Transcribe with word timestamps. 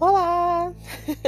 Hola! 0.00 0.74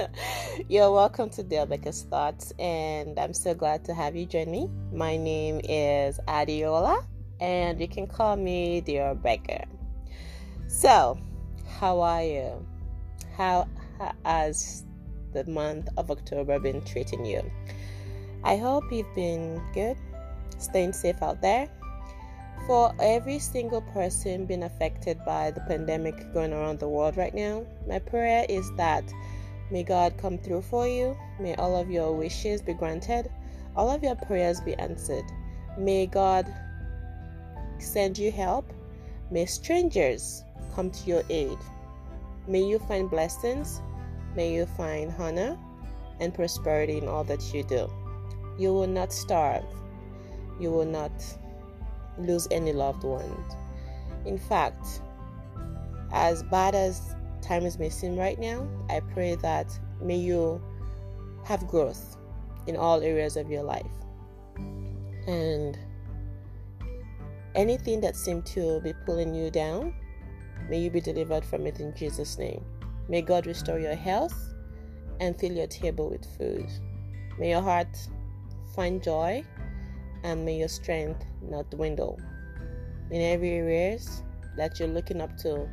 You're 0.71 0.91
welcome 0.91 1.29
to 1.37 1.45
Dior 1.45 1.69
Becca's 1.69 2.05
Thoughts, 2.09 2.55
and 2.59 3.19
I'm 3.19 3.35
so 3.35 3.53
glad 3.53 3.85
to 3.85 3.93
have 3.93 4.17
you 4.17 4.25
join 4.25 4.51
me. 4.51 4.71
My 4.91 5.19
name 5.19 5.61
is 5.63 6.19
Adiola, 6.27 7.05
and 7.39 7.79
you 7.79 7.87
can 7.87 8.07
call 8.07 8.35
me 8.35 8.81
Dior 8.81 9.13
Becca. 9.21 9.67
So, 10.69 11.19
how 11.69 12.01
are 12.01 12.23
you? 12.23 12.67
How 13.37 13.69
has 14.25 14.85
the 15.35 15.45
month 15.45 15.91
of 15.99 16.11
October 16.11 16.59
been 16.59 16.81
treating 16.81 17.27
you? 17.27 17.43
I 18.43 18.57
hope 18.57 18.85
you've 18.91 19.15
been 19.15 19.61
good, 19.75 19.99
staying 20.57 20.95
safe 20.95 21.21
out 21.21 21.43
there. 21.43 21.69
For 22.67 22.95
every 23.01 23.41
single 23.41 23.83
person 23.83 24.47
being 24.47 24.63
affected 24.63 25.19
by 25.25 25.51
the 25.51 25.61
pandemic 25.63 26.33
going 26.33 26.53
around 26.53 26.79
the 26.79 26.89
world 26.89 27.17
right 27.17 27.35
now, 27.35 27.67
my 27.89 27.99
prayer 27.99 28.47
is 28.49 28.71
that 28.77 29.05
may 29.71 29.83
God 29.83 30.17
come 30.17 30.39
through 30.39 30.63
for 30.63 30.87
you. 30.87 31.17
May 31.41 31.57
all 31.57 31.77
of 31.77 31.91
your 31.91 32.13
wishes 32.13 32.63
be 32.63 32.73
granted, 32.73 33.29
all 33.75 33.91
of 33.91 34.05
your 34.05 34.15
prayers 34.15 34.61
be 34.61 34.75
answered. 34.75 35.25
May 35.77 36.07
God 36.07 36.47
send 37.79 38.17
you 38.17 38.31
help. 38.31 38.73
May 39.31 39.47
strangers 39.47 40.45
come 40.75 40.91
to 40.91 41.07
your 41.07 41.23
aid. 41.31 41.59
May 42.47 42.63
you 42.63 42.79
find 42.79 43.11
blessings. 43.11 43.81
May 44.37 44.55
you 44.55 44.67
find 44.67 45.13
honor 45.19 45.59
and 46.21 46.33
prosperity 46.33 46.99
in 46.99 47.09
all 47.09 47.25
that 47.25 47.53
you 47.53 47.65
do. 47.65 47.91
You 48.57 48.73
will 48.73 48.87
not 48.87 49.13
starve. 49.13 49.65
You 50.61 50.71
will 50.71 50.85
not 50.85 51.13
lose 52.19 52.49
any 52.51 52.73
loved 52.73 53.05
ones. 53.05 53.57
In 54.25 54.39
fact, 54.39 55.03
as 56.13 56.43
bad 56.45 56.75
as 56.75 57.15
times 57.41 57.79
may 57.79 57.89
seem 57.89 58.17
right 58.17 58.39
now, 58.39 58.69
I 58.89 59.01
pray 59.01 59.35
that 59.37 59.67
may 60.01 60.17
you 60.17 60.63
have 61.45 61.67
growth 61.67 62.17
in 62.67 62.77
all 62.77 63.01
areas 63.03 63.37
of 63.37 63.51
your 63.51 63.63
life. 63.63 63.87
And 65.27 65.79
anything 67.55 68.01
that 68.01 68.17
seemed 68.17 68.47
to 68.47 68.81
be 68.81 68.93
pulling 69.05 69.35
you 69.35 69.51
down, 69.51 69.95
may 70.69 70.79
you 70.79 70.91
be 70.91 71.01
delivered 71.01 71.45
from 71.45 71.67
it 71.67 71.81
in 71.81 71.95
Jesus' 71.95 72.39
name. 72.39 72.65
May 73.09 73.23
God 73.23 73.47
restore 73.47 73.79
your 73.79 73.95
health 73.95 74.55
and 75.21 75.39
fill 75.39 75.53
your 75.53 75.67
table 75.67 76.09
with 76.09 76.25
food. 76.37 76.67
May 77.39 77.51
your 77.51 77.63
heart 77.63 77.97
find 78.75 79.03
joy 79.03 79.45
and 80.25 80.45
may 80.45 80.59
your 80.59 80.69
strength 80.69 81.25
not 81.43 81.71
dwindle. 81.71 82.19
In 83.11 83.21
every 83.21 83.51
areas 83.51 84.23
that 84.57 84.79
you're 84.79 84.89
looking 84.89 85.21
up 85.21 85.37
to 85.39 85.69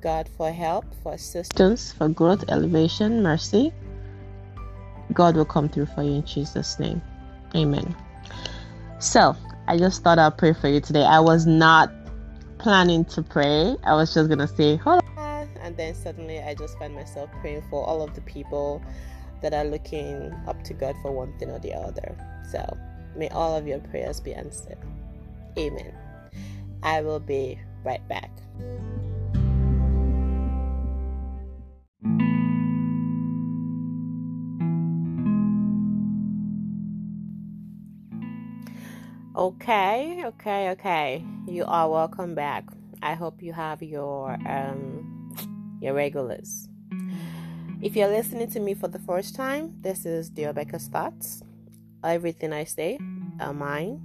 God 0.00 0.28
for 0.36 0.50
help, 0.50 0.84
for 1.02 1.14
assistance, 1.14 1.92
for 1.92 2.08
growth, 2.08 2.44
elevation, 2.48 3.22
mercy, 3.22 3.72
God 5.12 5.36
will 5.36 5.44
come 5.44 5.68
through 5.68 5.86
for 5.86 6.02
you 6.02 6.12
in 6.12 6.26
Jesus' 6.26 6.78
name. 6.78 7.02
Amen. 7.54 7.94
So, 8.98 9.36
I 9.66 9.76
just 9.76 10.02
thought 10.02 10.18
I'd 10.18 10.38
pray 10.38 10.52
for 10.52 10.68
you 10.68 10.80
today. 10.80 11.04
I 11.04 11.20
was 11.20 11.46
not 11.46 11.90
planning 12.58 13.04
to 13.06 13.22
pray. 13.22 13.76
I 13.84 13.94
was 13.94 14.14
just 14.14 14.28
going 14.28 14.38
to 14.38 14.48
say, 14.48 14.76
hold 14.76 15.02
on. 15.02 15.14
Ah, 15.16 15.46
and 15.60 15.76
then 15.76 15.94
suddenly 15.94 16.40
I 16.40 16.54
just 16.54 16.78
find 16.78 16.94
myself 16.94 17.30
praying 17.40 17.62
for 17.70 17.84
all 17.84 18.02
of 18.02 18.14
the 18.14 18.20
people 18.22 18.82
that 19.42 19.54
are 19.54 19.64
looking 19.64 20.32
up 20.46 20.62
to 20.64 20.74
God 20.74 20.96
for 21.02 21.12
one 21.12 21.36
thing 21.38 21.50
or 21.50 21.58
the 21.58 21.74
other. 21.74 22.16
So, 22.50 22.76
May 23.18 23.28
all 23.30 23.56
of 23.56 23.66
your 23.66 23.80
prayers 23.80 24.20
be 24.20 24.32
answered. 24.32 24.78
Amen. 25.58 25.92
I 26.84 27.00
will 27.00 27.18
be 27.18 27.58
right 27.84 28.06
back. 28.08 28.30
Okay, 39.34 40.22
okay, 40.24 40.70
okay. 40.70 41.24
You 41.48 41.64
are 41.64 41.90
welcome 41.90 42.36
back. 42.36 42.64
I 43.02 43.14
hope 43.14 43.42
you 43.42 43.52
have 43.52 43.82
your 43.82 44.34
um 44.46 45.34
your 45.80 45.94
regulars. 45.94 46.68
If 47.82 47.96
you're 47.96 48.08
listening 48.08 48.50
to 48.52 48.60
me 48.60 48.74
for 48.74 48.86
the 48.86 48.98
first 49.00 49.34
time, 49.34 49.74
this 49.80 50.06
is 50.06 50.30
Dior 50.30 50.54
Becca's 50.54 50.86
Thoughts 50.86 51.42
everything 52.04 52.52
I 52.52 52.64
say 52.64 52.98
are 53.40 53.52
mine. 53.52 54.02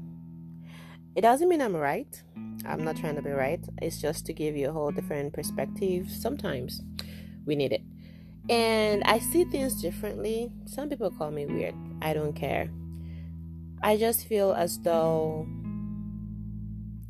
It 1.16 1.22
doesn't 1.22 1.48
mean 1.48 1.62
I'm 1.62 1.76
right. 1.76 2.22
I'm 2.66 2.84
not 2.84 2.98
trying 2.98 3.16
to 3.16 3.22
be 3.22 3.32
right. 3.32 3.64
It's 3.82 4.02
just 4.02 4.26
to 4.26 4.34
give 4.34 4.56
you 4.56 4.70
a 4.70 4.72
whole 4.72 4.92
different 4.92 5.34
perspective. 5.34 6.10
Sometimes 6.10 6.82
we 7.46 7.56
need 7.56 7.72
it. 7.72 7.82
And 8.50 9.04
I 9.06 9.20
see 9.20 9.46
things 9.46 9.82
differently. 9.82 10.52
Some 10.66 10.90
people 10.90 11.12
call 11.12 11.32
me 11.32 11.46
weird. 11.46 11.76
I 12.02 12.14
don't 12.14 12.34
care. 12.34 12.70
I 13.82 13.98
just 13.98 14.28
feel 14.28 14.54
as 14.54 14.80
though 14.80 15.48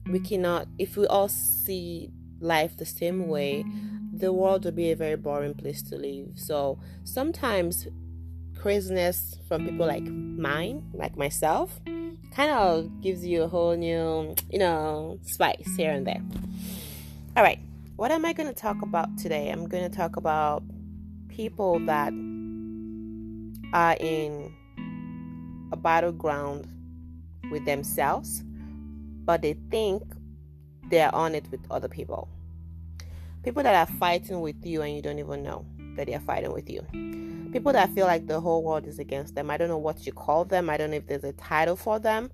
we 0.10 0.20
cannot, 0.20 0.68
if 0.78 0.98
we 0.98 1.08
all 1.08 1.30
see 1.30 2.12
life 2.40 2.78
the 2.78 2.86
same 2.86 3.28
way, 3.28 3.64
the 4.12 4.34
world 4.34 4.66
would 4.66 4.76
be 4.76 4.92
a 4.92 4.96
very 4.96 5.16
boring 5.16 5.54
place 5.54 5.82
to 5.84 5.96
live. 5.96 6.32
So 6.36 6.80
sometimes 7.04 7.88
craziness 8.64 9.36
from 9.46 9.66
people 9.66 9.86
like 9.86 10.04
mine, 10.04 10.82
like 10.94 11.18
myself, 11.18 11.82
kind 12.32 12.50
of 12.50 13.02
gives 13.02 13.26
you 13.26 13.44
a 13.44 13.48
whole 13.48 13.76
new, 13.76 14.34
you 14.50 14.58
know, 14.58 15.20
spice 15.24 15.76
here 15.76 15.92
and 15.92 16.08
there. 16.08 16.22
All 17.36 17.44
right, 17.44 17.60
what 17.98 18.10
am 18.10 18.24
I 18.24 18.32
going 18.32 18.48
to 18.48 18.56
talk 18.56 18.82
about 18.82 19.18
today? 19.18 19.50
I'm 19.50 19.68
going 19.68 19.84
to 19.84 19.94
talk 19.94 20.16
about 20.16 20.64
people 21.28 21.78
that 21.88 22.14
are 23.74 23.98
in 24.00 24.56
a 25.74 25.76
battleground 25.76 26.66
with 27.52 27.66
themselves, 27.66 28.46
but 29.26 29.42
they 29.42 29.58
think 29.72 30.04
they're 30.90 31.14
on 31.14 31.36
it 31.36 31.52
with 31.52 31.60
other 31.70 31.90
people. 31.90 32.30
People 33.44 33.62
that 33.64 33.76
are 33.76 33.94
fighting 33.98 34.40
with 34.40 34.66
you 34.66 34.84
and 34.84 34.96
you 34.96 35.02
don't 35.02 35.20
even 35.20 35.44
know 35.44 35.66
that 35.96 36.08
they're 36.08 36.20
fighting 36.20 36.54
with 36.54 36.70
you 36.70 36.86
people 37.54 37.72
that 37.72 37.94
feel 37.94 38.08
like 38.08 38.26
the 38.26 38.42
whole 38.42 38.64
world 38.64 38.88
is 38.88 38.98
against 38.98 39.36
them. 39.36 39.52
I 39.52 39.58
don't 39.58 39.70
know 39.70 39.78
what 39.78 40.08
you 40.08 40.12
call 40.12 40.44
them. 40.44 40.72
I 40.72 40.76
don't 40.76 40.90
know 40.90 40.98
if 40.98 41.06
there's 41.06 41.24
a 41.24 41.34
title 41.34 41.76
for 41.76 42.00
them, 42.00 42.32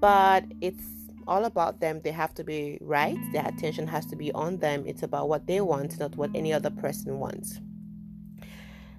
but 0.00 0.44
it's 0.60 0.82
all 1.28 1.44
about 1.44 1.78
them. 1.78 2.00
They 2.02 2.10
have 2.10 2.34
to 2.34 2.44
be 2.44 2.76
right. 2.80 3.16
Their 3.32 3.46
attention 3.46 3.86
has 3.86 4.04
to 4.06 4.16
be 4.16 4.32
on 4.32 4.58
them. 4.58 4.82
It's 4.84 5.04
about 5.04 5.28
what 5.28 5.46
they 5.46 5.60
want, 5.60 5.98
not 6.00 6.16
what 6.16 6.30
any 6.34 6.52
other 6.52 6.70
person 6.70 7.20
wants. 7.20 7.60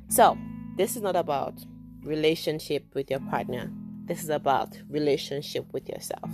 So, 0.08 0.38
this 0.78 0.96
is 0.96 1.02
not 1.02 1.18
about 1.18 1.56
relationship 2.04 2.86
with 2.96 3.12
your 3.12 3.20
partner. 3.20 3.70
This 4.06 4.24
is 4.24 4.30
about 4.30 4.80
relationship 4.90 5.72
with 5.74 5.90
yourself. 5.90 6.32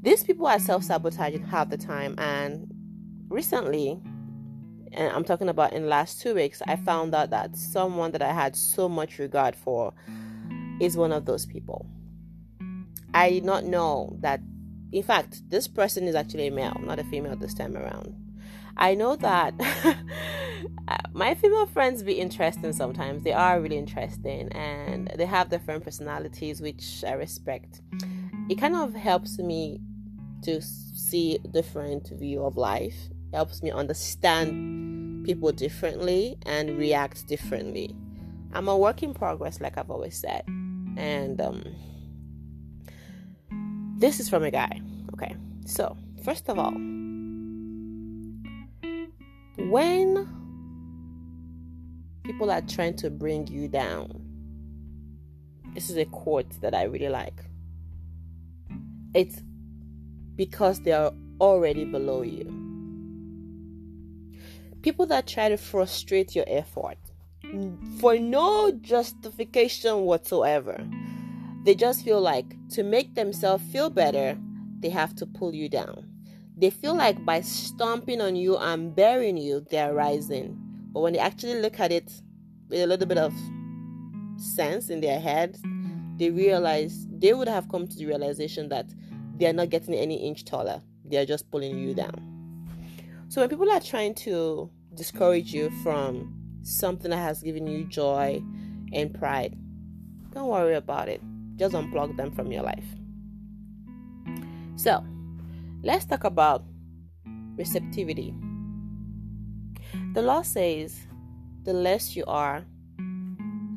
These 0.00 0.24
people 0.24 0.46
are 0.46 0.58
self-sabotaging 0.58 1.44
half 1.44 1.68
the 1.68 1.76
time 1.76 2.14
and 2.18 2.72
recently 3.28 4.00
and 4.92 5.12
I'm 5.12 5.24
talking 5.24 5.48
about 5.48 5.72
in 5.72 5.82
the 5.82 5.88
last 5.88 6.20
two 6.20 6.34
weeks, 6.34 6.62
I 6.66 6.76
found 6.76 7.14
out 7.14 7.30
that 7.30 7.56
someone 7.56 8.12
that 8.12 8.22
I 8.22 8.32
had 8.32 8.56
so 8.56 8.88
much 8.88 9.18
regard 9.18 9.54
for 9.56 9.92
is 10.80 10.96
one 10.96 11.12
of 11.12 11.24
those 11.24 11.46
people. 11.46 11.86
I 13.14 13.30
did 13.30 13.44
not 13.44 13.64
know 13.64 14.16
that, 14.20 14.40
in 14.92 15.02
fact, 15.02 15.48
this 15.50 15.66
person 15.66 16.06
is 16.06 16.14
actually 16.14 16.48
a 16.48 16.50
male, 16.50 16.76
not 16.82 16.98
a 16.98 17.04
female 17.04 17.36
this 17.36 17.54
time 17.54 17.76
around. 17.76 18.14
I 18.76 18.94
know 18.94 19.16
that 19.16 19.54
my 21.12 21.34
female 21.34 21.66
friends 21.66 22.02
be 22.02 22.12
interesting 22.12 22.72
sometimes. 22.72 23.24
They 23.24 23.32
are 23.32 23.60
really 23.60 23.76
interesting 23.76 24.48
and 24.52 25.10
they 25.16 25.26
have 25.26 25.50
different 25.50 25.84
personalities, 25.84 26.60
which 26.60 27.02
I 27.04 27.12
respect. 27.12 27.80
It 28.48 28.56
kind 28.56 28.76
of 28.76 28.94
helps 28.94 29.38
me 29.38 29.80
to 30.42 30.62
see 30.62 31.38
different 31.52 32.10
view 32.18 32.44
of 32.44 32.56
life 32.56 33.08
helps 33.32 33.62
me 33.62 33.70
understand 33.70 35.24
people 35.24 35.52
differently 35.52 36.38
and 36.46 36.78
react 36.78 37.26
differently. 37.26 37.94
I'm 38.52 38.68
a 38.68 38.76
work 38.76 39.02
in 39.02 39.12
progress, 39.12 39.60
like 39.60 39.76
I've 39.76 39.90
always 39.90 40.16
said. 40.16 40.42
And 40.96 41.40
um, 41.40 41.64
this 43.98 44.20
is 44.20 44.28
from 44.28 44.42
a 44.42 44.50
guy. 44.50 44.80
Okay, 45.12 45.36
so 45.66 45.96
first 46.24 46.48
of 46.48 46.58
all, 46.58 46.72
when 49.70 50.28
people 52.24 52.50
are 52.50 52.62
trying 52.62 52.96
to 52.96 53.10
bring 53.10 53.46
you 53.48 53.68
down, 53.68 54.24
this 55.74 55.90
is 55.90 55.96
a 55.96 56.06
quote 56.06 56.60
that 56.62 56.74
I 56.74 56.84
really 56.84 57.10
like. 57.10 57.44
It's 59.14 59.42
because 60.36 60.80
they 60.80 60.92
are 60.92 61.12
already 61.40 61.84
below 61.84 62.22
you 62.22 62.67
people 64.88 65.04
that 65.04 65.26
try 65.26 65.50
to 65.50 65.56
frustrate 65.58 66.34
your 66.34 66.46
effort 66.48 66.96
for 68.00 68.18
no 68.18 68.72
justification 68.80 70.00
whatsoever. 70.06 70.82
They 71.66 71.74
just 71.74 72.06
feel 72.06 72.22
like 72.22 72.46
to 72.70 72.82
make 72.82 73.14
themselves 73.14 73.62
feel 73.70 73.90
better, 73.90 74.38
they 74.80 74.88
have 74.88 75.14
to 75.16 75.26
pull 75.26 75.54
you 75.54 75.68
down. 75.68 76.08
They 76.56 76.70
feel 76.70 76.94
like 76.94 77.22
by 77.22 77.42
stomping 77.42 78.22
on 78.22 78.34
you 78.34 78.56
and 78.56 78.96
burying 78.96 79.36
you, 79.36 79.66
they're 79.70 79.92
rising. 79.92 80.56
But 80.90 81.00
when 81.00 81.12
they 81.12 81.18
actually 81.18 81.60
look 81.60 81.78
at 81.78 81.92
it 81.92 82.10
with 82.70 82.80
a 82.80 82.86
little 82.86 83.06
bit 83.06 83.18
of 83.18 83.34
sense 84.38 84.88
in 84.88 85.02
their 85.02 85.20
head, 85.20 85.58
they 86.16 86.30
realize 86.30 87.06
they 87.10 87.34
would 87.34 87.48
have 87.48 87.68
come 87.68 87.86
to 87.86 87.94
the 87.94 88.06
realization 88.06 88.70
that 88.70 88.86
they 89.36 89.48
are 89.48 89.52
not 89.52 89.68
getting 89.68 89.92
any 89.92 90.26
inch 90.26 90.46
taller. 90.46 90.80
They 91.04 91.18
are 91.18 91.26
just 91.26 91.50
pulling 91.50 91.78
you 91.78 91.92
down. 91.92 92.24
So 93.28 93.42
when 93.42 93.50
people 93.50 93.70
are 93.70 93.80
trying 93.80 94.14
to 94.24 94.70
discourage 94.98 95.54
you 95.54 95.70
from 95.82 96.34
something 96.62 97.10
that 97.10 97.18
has 97.18 97.40
given 97.40 97.66
you 97.66 97.84
joy 97.84 98.42
and 98.92 99.14
pride, 99.14 99.56
don't 100.32 100.48
worry 100.48 100.74
about 100.74 101.08
it. 101.08 101.22
Just 101.56 101.74
unplug 101.74 102.16
them 102.16 102.32
from 102.32 102.52
your 102.52 102.62
life. 102.62 102.84
So, 104.76 105.04
let's 105.82 106.04
talk 106.04 106.24
about 106.24 106.64
receptivity. 107.56 108.34
The 110.14 110.22
law 110.22 110.42
says 110.42 111.00
the 111.64 111.72
less 111.72 112.14
you 112.16 112.24
are, 112.26 112.64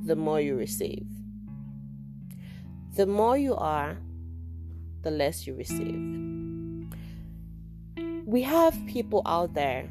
the 0.06 0.16
more 0.16 0.42
you 0.42 0.56
receive. 0.56 1.06
The 2.96 3.06
more 3.06 3.38
you 3.38 3.56
are, 3.56 3.98
the 5.02 5.12
less 5.12 5.48
you 5.48 5.56
receive. 5.56 6.00
We 8.26 8.42
have 8.44 8.76
people 8.86 9.22
out 9.26 9.54
there 9.54 9.90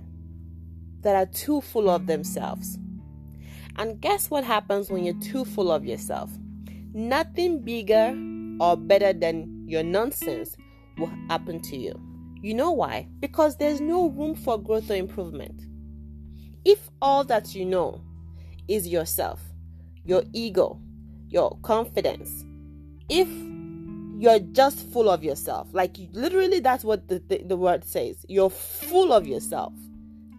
that 1.02 1.16
are 1.16 1.26
too 1.26 1.60
full 1.60 1.88
of 1.88 2.06
themselves. 2.06 2.78
And 3.76 4.00
guess 4.00 4.30
what 4.30 4.44
happens 4.44 4.90
when 4.90 5.04
you're 5.04 5.20
too 5.20 5.44
full 5.44 5.70
of 5.70 5.84
yourself? 5.84 6.30
Nothing 6.92 7.60
bigger 7.62 8.16
or 8.60 8.76
better 8.76 9.12
than 9.12 9.64
your 9.66 9.82
nonsense 9.82 10.56
will 10.98 11.10
happen 11.28 11.60
to 11.60 11.76
you. 11.76 11.98
You 12.42 12.54
know 12.54 12.70
why? 12.72 13.08
Because 13.20 13.56
there's 13.56 13.80
no 13.80 14.08
room 14.08 14.34
for 14.34 14.60
growth 14.60 14.90
or 14.90 14.96
improvement. 14.96 15.62
If 16.64 16.90
all 17.00 17.24
that 17.24 17.54
you 17.54 17.64
know 17.64 18.02
is 18.68 18.86
yourself, 18.88 19.40
your 20.04 20.24
ego, 20.32 20.80
your 21.28 21.56
confidence, 21.62 22.44
if 23.08 23.28
you're 24.20 24.38
just 24.38 24.86
full 24.92 25.08
of 25.08 25.24
yourself. 25.24 25.68
Like 25.72 25.96
literally, 26.12 26.60
that's 26.60 26.84
what 26.84 27.08
the, 27.08 27.22
the, 27.26 27.42
the, 27.42 27.56
word 27.56 27.84
says. 27.84 28.26
You're 28.28 28.50
full 28.50 29.14
of 29.14 29.26
yourself. 29.26 29.72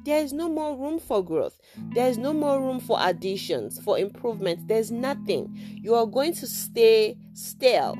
There 0.03 0.23
is 0.23 0.33
no 0.33 0.49
more 0.49 0.75
room 0.75 0.99
for 0.99 1.23
growth. 1.23 1.59
There 1.93 2.07
is 2.07 2.17
no 2.17 2.33
more 2.33 2.59
room 2.59 2.79
for 2.79 2.97
additions, 2.99 3.79
for 3.79 3.99
improvement. 3.99 4.67
There's 4.67 4.89
nothing. 4.89 5.55
You 5.81 5.93
are 5.93 6.07
going 6.07 6.33
to 6.33 6.47
stay 6.47 7.17
stale. 7.33 7.95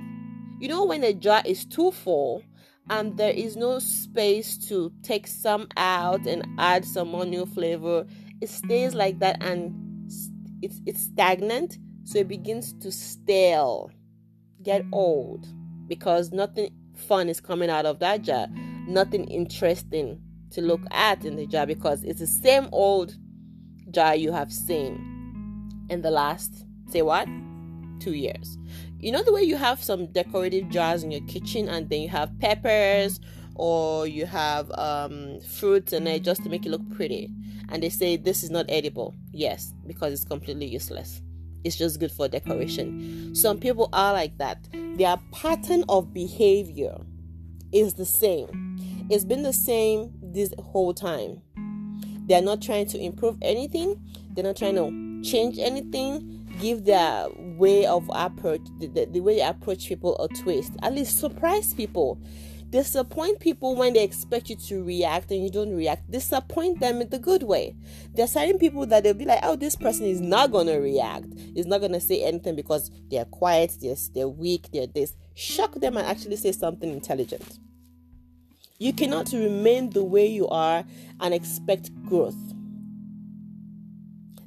You 0.60 0.68
know, 0.68 0.86
when 0.86 1.04
a 1.04 1.14
jar 1.14 1.44
is 1.46 1.64
too 1.66 1.92
full 1.92 2.44
and 2.90 3.18
there 3.18 3.32
is 3.32 3.56
no 3.56 3.78
space 3.80 4.58
to 4.70 4.92
take 5.04 5.28
some 5.28 5.68
out 5.78 6.26
and 6.26 6.44
add 6.58 6.86
some 6.86 7.10
more 7.10 7.26
new 7.26 7.46
flavor, 7.46 8.06
it 8.42 8.50
stays 8.50 8.96
like 8.96 9.20
that 9.20 9.38
and 9.44 9.76
it's, 10.64 10.82
it's 10.88 11.04
stagnant. 11.04 11.78
So 12.04 12.20
it 12.20 12.28
begins 12.28 12.74
to 12.80 12.92
stale, 12.92 13.92
get 14.64 14.84
old 14.92 15.46
because 15.88 16.32
nothing 16.32 16.74
fun 16.96 17.30
is 17.30 17.40
coming 17.40 17.70
out 17.70 17.86
of 17.86 18.00
that 18.00 18.24
jar, 18.24 18.48
nothing 18.88 19.26
interesting 19.26 20.20
to 20.52 20.62
look 20.62 20.82
at 20.92 21.26
in 21.26 21.36
the 21.36 21.46
jar 21.46 21.66
because 21.66 22.04
it's 22.04 22.20
the 22.20 22.28
same 22.28 22.68
old 22.72 23.16
jar 23.92 24.16
you 24.16 24.32
have 24.32 24.52
seen 24.52 25.86
in 25.90 26.02
the 26.02 26.12
last, 26.12 26.66
say 26.90 27.02
what, 27.02 27.28
two 28.00 28.14
years. 28.14 28.58
You 29.00 29.12
know 29.12 29.24
the 29.24 29.34
way 29.34 29.42
you 29.42 29.58
have 29.58 29.82
some 29.82 30.08
decorative 30.08 30.70
jars 30.70 31.04
in 31.04 31.12
your 31.12 31.26
kitchen 31.28 31.68
and 31.68 31.90
then 31.90 32.02
you 32.02 32.10
have 32.10 32.38
peppers 32.40 33.20
or 33.56 34.08
you 34.08 34.26
have 34.26 34.72
um, 34.72 35.40
fruits 35.42 35.94
in 35.94 36.08
it 36.08 36.24
just 36.24 36.44
to 36.44 36.50
make 36.50 36.66
it 36.66 36.70
look 36.70 36.88
pretty. 36.96 37.30
And 37.70 37.82
they 37.82 37.90
say 37.90 38.18
this 38.18 38.44
is 38.44 38.50
not 38.50 38.66
edible. 38.70 39.16
Yes, 39.32 39.74
because 39.88 40.14
it's 40.14 40.26
completely 40.26 40.66
useless. 40.66 41.22
It's 41.64 41.78
just 41.78 42.00
good 42.00 42.12
for 42.12 42.28
decoration. 42.28 43.36
Some 43.36 43.60
people 43.60 43.90
are 43.94 44.14
like 44.14 44.38
that. 44.40 44.68
Their 44.98 45.18
pattern 45.32 45.84
of 45.90 46.14
behavior 46.14 46.98
is 47.72 47.94
the 47.94 48.06
same. 48.06 48.71
It's 49.12 49.26
been 49.26 49.44
the 49.44 49.52
same 49.52 50.14
this 50.24 50.54
whole 50.58 50.94
time. 50.94 51.42
They're 52.28 52.42
not 52.42 52.62
trying 52.62 52.86
to 52.88 52.98
improve 52.98 53.38
anything. 53.42 54.02
They're 54.34 54.46
not 54.46 54.56
trying 54.56 54.76
to 54.76 55.30
change 55.30 55.60
anything. 55.60 56.48
Give 56.62 56.86
their 56.86 57.28
way 57.36 57.86
of 57.86 58.10
approach, 58.14 58.62
the, 58.80 58.88
the, 58.88 59.06
the 59.08 59.20
way 59.20 59.36
they 59.36 59.42
approach 59.42 59.90
people, 59.90 60.18
a 60.18 60.30
twist. 60.30 60.72
At 60.82 60.94
least 60.94 61.20
surprise 61.20 61.74
people 61.74 62.22
disappoint 62.70 63.42
people 63.42 63.76
when 63.76 63.92
they 63.92 64.02
expect 64.02 64.50
you 64.50 64.56
to 64.56 64.82
react 64.82 65.30
and 65.30 65.44
you 65.44 65.50
don't 65.50 65.76
react. 65.76 66.10
Disappoint 66.10 66.80
them 66.80 67.02
in 67.02 67.10
the 67.10 67.20
good 67.20 67.44
way. 67.44 67.76
There 68.14 68.24
are 68.24 68.30
certain 68.30 68.60
people 68.60 68.86
that 68.86 69.04
they'll 69.04 69.14
be 69.14 69.26
like, 69.26 69.42
oh, 69.44 69.58
this 69.58 69.76
person 69.76 70.06
is 70.06 70.22
not 70.22 70.54
gonna 70.54 70.80
react, 70.80 71.28
is 71.54 71.66
not 71.66 71.82
gonna 71.82 72.00
say 72.00 72.24
anything 72.24 72.56
because 72.56 72.90
they're 73.10 73.26
quiet, 73.26 73.74
they're, 73.82 73.98
they're 74.16 74.30
weak, 74.30 74.70
they're 74.72 74.88
this. 74.88 75.18
Shock 75.36 75.76
them 75.76 75.98
and 75.98 76.08
actually 76.08 76.38
say 76.38 76.54
something 76.54 76.90
intelligent. 76.90 77.60
You 78.82 78.94
cannot 78.94 79.32
remain 79.32 79.92
the 79.92 80.04
way 80.04 80.26
you 80.26 80.48
are 80.48 80.84
and 81.20 81.36
expect 81.36 81.92
growth. 82.04 82.56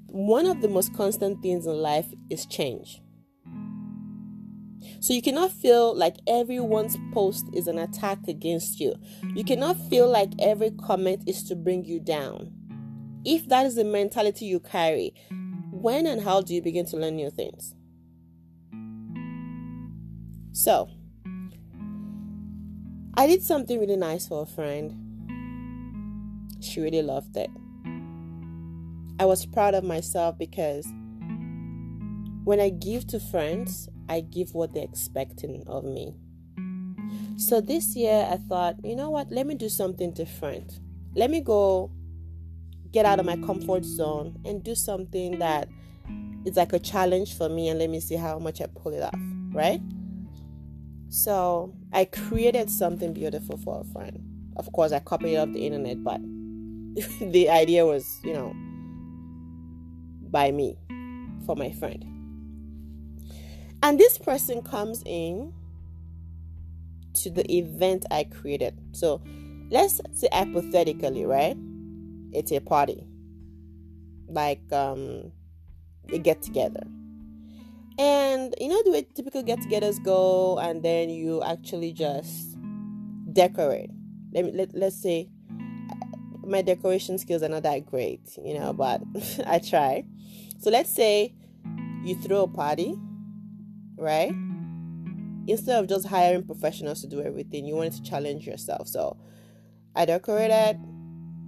One 0.09 0.47
of 0.47 0.61
the 0.61 0.67
most 0.67 0.93
constant 0.93 1.41
things 1.41 1.67
in 1.67 1.75
life 1.75 2.13
is 2.29 2.45
change. 2.45 3.01
So 4.99 5.13
you 5.13 5.23
cannot 5.23 5.53
feel 5.53 5.97
like 5.97 6.17
everyone's 6.27 6.97
post 7.13 7.47
is 7.53 7.69
an 7.69 7.79
attack 7.79 8.27
against 8.27 8.81
you. 8.81 8.97
You 9.37 9.45
cannot 9.45 9.77
feel 9.89 10.11
like 10.11 10.33
every 10.41 10.73
comment 10.73 11.23
is 11.29 11.45
to 11.45 11.55
bring 11.55 11.85
you 11.85 12.01
down. 12.01 12.51
If 13.25 13.49
that 13.51 13.67
is 13.67 13.77
the 13.77 13.85
mentality 13.85 14.47
you 14.47 14.59
carry, 14.59 15.15
when 15.71 16.09
and 16.09 16.21
how 16.21 16.41
do 16.41 16.57
you 16.57 16.61
begin 16.61 16.87
to 16.87 16.97
learn 16.97 17.15
new 17.15 17.31
things? 17.31 17.77
So, 20.51 20.89
I 23.17 23.29
did 23.29 23.45
something 23.45 23.79
really 23.79 23.97
nice 23.97 24.27
for 24.27 24.43
a 24.43 24.47
friend. 24.47 24.93
She 26.61 26.81
really 26.81 27.03
loved 27.03 27.37
it. 27.37 27.51
I 29.21 29.27
was 29.27 29.47
proud 29.47 29.75
of 29.75 29.85
myself 29.85 30.37
because 30.37 30.85
when 32.43 32.59
I 32.59 32.71
give 32.71 33.07
to 33.09 33.21
friends, 33.21 33.89
I 34.09 34.21
give 34.21 34.55
what 34.55 34.75
they're 34.75 34.83
expecting 34.83 35.63
of 35.69 35.85
me. 35.85 36.17
So 37.37 37.61
this 37.61 37.95
year 37.95 38.29
I 38.29 38.37
thought, 38.37 38.85
you 38.85 38.97
know 38.97 39.11
what, 39.11 39.31
let 39.31 39.47
me 39.47 39.55
do 39.55 39.69
something 39.69 40.13
different. 40.13 40.81
Let 41.15 41.31
me 41.31 41.41
go 41.41 41.93
get 42.91 43.07
out 43.07 43.21
of 43.21 43.27
my 43.27 43.37
comfort 43.37 43.85
zone 43.85 44.41
and 44.45 44.65
do 44.65 44.75
something 44.75 45.39
that 45.39 45.69
is 46.45 46.57
like 46.57 46.73
a 46.73 46.81
challenge 46.81 47.37
for 47.37 47.49
me 47.49 47.69
and 47.69 47.79
let 47.79 47.91
me 47.91 48.01
see 48.01 48.17
how 48.17 48.41
much 48.41 48.61
I 48.61 48.67
pull 48.67 48.93
it 48.93 49.03
off, 49.03 49.15
right? 49.53 49.81
So 51.15 51.73
I 51.93 52.07
created 52.07 52.69
something 52.69 53.13
beautiful 53.13 53.57
for 53.57 53.81
a 53.81 53.85
friend. 53.93 54.19
Of 54.57 54.73
course, 54.73 54.91
I 54.91 54.99
copied 54.99 55.35
it 55.35 55.37
off 55.37 55.53
the 55.53 55.65
internet, 55.65 56.03
but 56.03 56.21
the 57.33 57.49
idea 57.51 57.87
was, 57.87 58.19
you 58.25 58.33
know, 58.33 58.53
by 60.29 60.51
me 60.51 60.77
for 61.47 61.55
my 61.55 61.71
friend. 61.71 62.05
And 63.81 63.97
this 63.97 64.19
person 64.19 64.61
comes 64.63 65.05
in 65.07 65.53
to 67.23 67.31
the 67.31 67.49
event 67.49 68.07
I 68.11 68.25
created. 68.25 68.77
So 68.91 69.23
let's 69.71 70.01
say 70.15 70.29
hypothetically, 70.33 71.27
right? 71.27 71.57
It's 72.33 72.51
a 72.51 72.59
party. 72.59 73.07
Like 74.27 74.63
um 74.73 75.31
a 76.13 76.19
get 76.19 76.43
together. 76.43 76.83
And 77.99 78.55
you 78.61 78.69
know 78.69 78.83
the 78.85 78.91
way 78.91 79.07
typical 79.15 79.43
get 79.43 79.61
togethers 79.61 80.03
go 80.03 80.59
and 80.59 80.83
then 80.83 81.11
you 81.11 81.43
actually 81.43 81.93
just 81.93 82.57
decorate. 83.33 83.91
Let 84.33 84.45
me 84.45 84.53
let, 84.53 84.75
let's 84.75 85.01
say 85.01 85.29
uh, 85.51 86.47
my 86.47 86.63
decoration 86.63 87.19
skills 87.19 87.43
are 87.43 87.49
not 87.49 87.63
that 87.63 87.87
great, 87.87 88.37
you 88.45 88.59
know, 88.59 88.73
but 88.73 89.03
I 89.47 89.59
try. 89.59 90.05
So 90.59 90.71
let's 90.71 90.93
say 90.93 91.35
you 92.03 92.17
throw 92.17 92.43
a 92.43 92.49
party 92.49 92.97
right? 93.97 94.35
Instead 95.47 95.79
of 95.83 95.89
just 95.89 96.07
hiring 96.07 96.45
professionals 96.45 97.01
to 97.03 97.07
do 97.07 97.21
everything, 97.21 97.67
you 97.67 97.75
wanted 97.75 97.93
to 97.95 98.03
challenge 98.03 98.47
yourself. 98.47 98.89
So 98.89 99.17
I 99.95 100.05
decorated, 100.07 100.79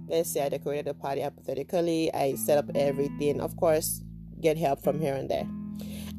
let's 0.07 0.31
say 0.31 0.45
I 0.45 0.49
decorated 0.49 0.87
a 0.87 0.93
party 0.93 1.21
hypothetically, 1.21 2.13
I 2.13 2.35
set 2.35 2.57
up 2.57 2.69
everything, 2.75 3.41
of 3.41 3.55
course, 3.57 4.01
get 4.39 4.57
help 4.57 4.83
from 4.83 4.99
here 4.99 5.15
and 5.15 5.29
there. 5.29 5.47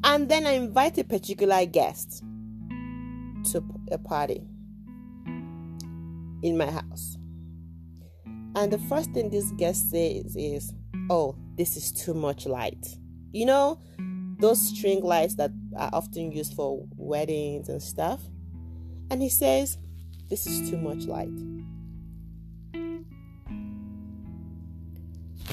And 0.03 0.29
then 0.29 0.47
I 0.47 0.51
invite 0.51 0.97
a 0.97 1.03
particular 1.03 1.65
guest 1.65 2.23
to 3.51 3.63
a 3.91 3.97
party 3.97 4.41
in 6.41 6.57
my 6.57 6.71
house. 6.71 7.17
And 8.55 8.71
the 8.71 8.79
first 8.89 9.11
thing 9.11 9.29
this 9.29 9.51
guest 9.51 9.91
says 9.91 10.35
is, 10.35 10.73
Oh, 11.09 11.35
this 11.55 11.75
is 11.75 11.91
too 11.91 12.13
much 12.13 12.45
light. 12.45 12.97
You 13.31 13.45
know, 13.45 13.79
those 14.39 14.61
string 14.61 15.03
lights 15.03 15.35
that 15.35 15.51
are 15.77 15.89
often 15.93 16.31
used 16.31 16.53
for 16.53 16.85
weddings 16.95 17.69
and 17.69 17.81
stuff. 17.81 18.21
And 19.11 19.21
he 19.21 19.29
says, 19.29 19.77
This 20.29 20.47
is 20.47 20.69
too 20.69 20.77
much 20.77 21.05
light. 21.05 21.29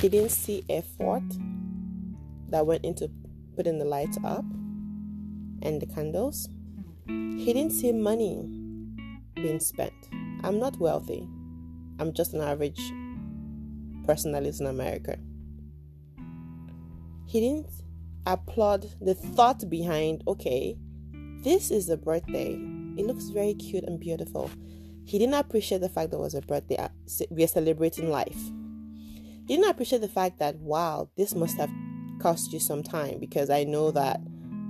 He 0.01 0.09
didn't 0.09 0.31
see 0.31 0.65
effort 0.69 1.25
that 2.51 2.67
went 2.67 2.85
into 2.85 3.11
putting 3.57 3.79
the 3.79 3.85
lights 3.85 4.19
up 4.23 4.45
and 5.63 5.81
the 5.81 5.87
candles. 5.87 6.49
He 7.07 7.53
didn't 7.53 7.73
see 7.73 7.93
money 7.93 8.49
being 9.35 9.61
spent. 9.61 9.95
I'm 10.45 10.59
not 10.59 10.79
wealthy. 10.79 11.27
I'm 11.99 12.13
just 12.13 12.35
an 12.35 12.43
average 12.43 12.81
person 14.07 14.33
that 14.33 14.43
lives 14.43 14.61
in 14.61 14.67
America. 14.67 15.17
He 17.27 17.41
didn't 17.41 17.71
applaud 18.27 18.87
the 19.01 19.15
thought 19.15 19.69
behind, 19.69 20.23
okay, 20.29 20.77
this 21.43 21.71
is 21.71 21.89
a 21.89 21.97
birthday. 21.97 22.53
It 22.97 23.07
looks 23.07 23.29
very 23.31 23.55
cute 23.55 23.85
and 23.85 23.99
beautiful. 23.99 24.51
He 25.05 25.19
didn't 25.19 25.35
appreciate 25.35 25.81
the 25.81 25.89
fact 25.89 26.11
that 26.11 26.17
it 26.17 26.21
was 26.21 26.35
a 26.35 26.41
birthday. 26.41 26.77
Uh, 26.77 26.89
we 27.31 27.45
are 27.45 27.49
celebrating 27.49 28.11
life. 28.11 28.51
He 29.47 29.57
didn't 29.57 29.71
appreciate 29.71 30.01
the 30.01 30.09
fact 30.09 30.39
that, 30.41 30.57
wow, 30.57 31.09
this 31.17 31.35
must 31.35 31.57
have 31.59 31.71
cost 32.21 32.53
you 32.53 32.61
some 32.61 32.83
time 32.83 33.19
because 33.19 33.51
I 33.51 33.65
know 33.65 33.91
that 33.93 34.21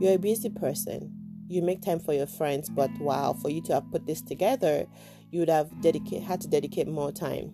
you're 0.00 0.14
a 0.14 0.18
busy 0.18 0.50
person. 0.50 1.12
You 1.48 1.62
make 1.62 1.82
time 1.82 2.00
for 2.00 2.12
your 2.12 2.26
friends, 2.26 2.68
but 2.68 2.90
wow, 2.98 3.32
for 3.32 3.50
you 3.50 3.62
to 3.62 3.74
have 3.74 3.90
put 3.90 4.06
this 4.06 4.20
together, 4.20 4.86
you 5.30 5.40
would 5.40 5.48
have 5.48 5.80
dedicate 5.80 6.22
had 6.22 6.40
to 6.42 6.48
dedicate 6.48 6.88
more 6.88 7.12
time. 7.12 7.52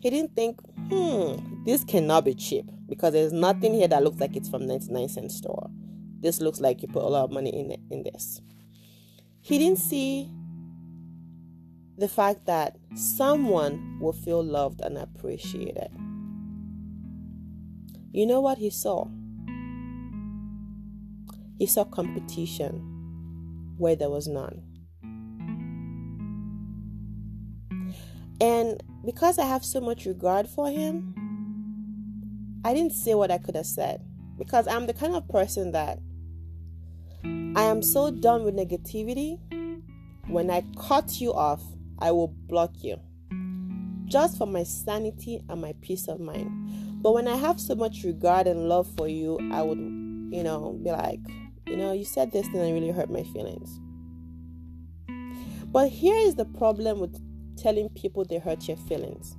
He 0.00 0.10
didn't 0.10 0.34
think, 0.34 0.60
hmm, 0.88 1.64
this 1.64 1.84
cannot 1.84 2.24
be 2.24 2.34
cheap 2.34 2.64
because 2.88 3.12
there's 3.12 3.32
nothing 3.32 3.74
here 3.74 3.88
that 3.88 4.02
looks 4.02 4.18
like 4.18 4.36
it's 4.36 4.48
from 4.48 4.66
99 4.66 5.08
cent 5.08 5.32
store. 5.32 5.70
This 6.20 6.40
looks 6.40 6.60
like 6.60 6.82
you 6.82 6.88
put 6.88 7.02
a 7.02 7.08
lot 7.08 7.24
of 7.24 7.30
money 7.30 7.50
in 7.50 7.70
it, 7.70 7.80
in 7.90 8.02
this. 8.02 8.40
He 9.40 9.58
didn't 9.58 9.78
see 9.78 10.30
the 11.96 12.08
fact 12.08 12.46
that 12.46 12.76
someone 12.94 13.98
will 14.00 14.12
feel 14.12 14.42
loved 14.42 14.80
and 14.80 14.96
appreciated. 14.96 15.90
You 18.12 18.26
know 18.26 18.40
what 18.40 18.58
he 18.58 18.70
saw? 18.70 19.06
He 21.60 21.66
saw 21.66 21.84
competition 21.84 22.72
where 23.76 23.94
there 23.94 24.08
was 24.08 24.26
none. 24.26 24.62
And 28.40 28.82
because 29.04 29.38
I 29.38 29.44
have 29.44 29.62
so 29.62 29.78
much 29.78 30.06
regard 30.06 30.48
for 30.48 30.70
him, 30.70 31.14
I 32.64 32.72
didn't 32.72 32.94
say 32.94 33.12
what 33.12 33.30
I 33.30 33.36
could 33.36 33.56
have 33.56 33.66
said. 33.66 34.00
Because 34.38 34.66
I'm 34.66 34.86
the 34.86 34.94
kind 34.94 35.14
of 35.14 35.28
person 35.28 35.72
that 35.72 35.98
I 37.54 37.64
am 37.64 37.82
so 37.82 38.10
done 38.10 38.42
with 38.44 38.56
negativity. 38.56 39.38
When 40.28 40.50
I 40.50 40.64
cut 40.78 41.20
you 41.20 41.34
off, 41.34 41.60
I 41.98 42.10
will 42.10 42.28
block 42.28 42.72
you. 42.78 42.98
Just 44.06 44.38
for 44.38 44.46
my 44.46 44.62
sanity 44.62 45.42
and 45.50 45.60
my 45.60 45.74
peace 45.82 46.08
of 46.08 46.20
mind. 46.20 47.02
But 47.02 47.12
when 47.12 47.28
I 47.28 47.36
have 47.36 47.60
so 47.60 47.74
much 47.74 48.02
regard 48.02 48.46
and 48.46 48.66
love 48.66 48.88
for 48.96 49.08
you, 49.08 49.38
I 49.52 49.60
would, 49.60 49.76
you 49.76 50.42
know, 50.42 50.80
be 50.82 50.90
like, 50.90 51.20
you 51.70 51.76
know, 51.76 51.92
you 51.92 52.04
said 52.04 52.32
this 52.32 52.48
thing 52.48 52.60
and 52.60 52.74
really 52.74 52.90
hurt 52.90 53.10
my 53.10 53.22
feelings. 53.22 53.80
But 55.66 55.88
here 55.88 56.16
is 56.16 56.34
the 56.34 56.44
problem 56.44 56.98
with 56.98 57.16
telling 57.56 57.88
people 57.90 58.24
they 58.24 58.38
hurt 58.38 58.66
your 58.66 58.76
feelings. 58.76 59.36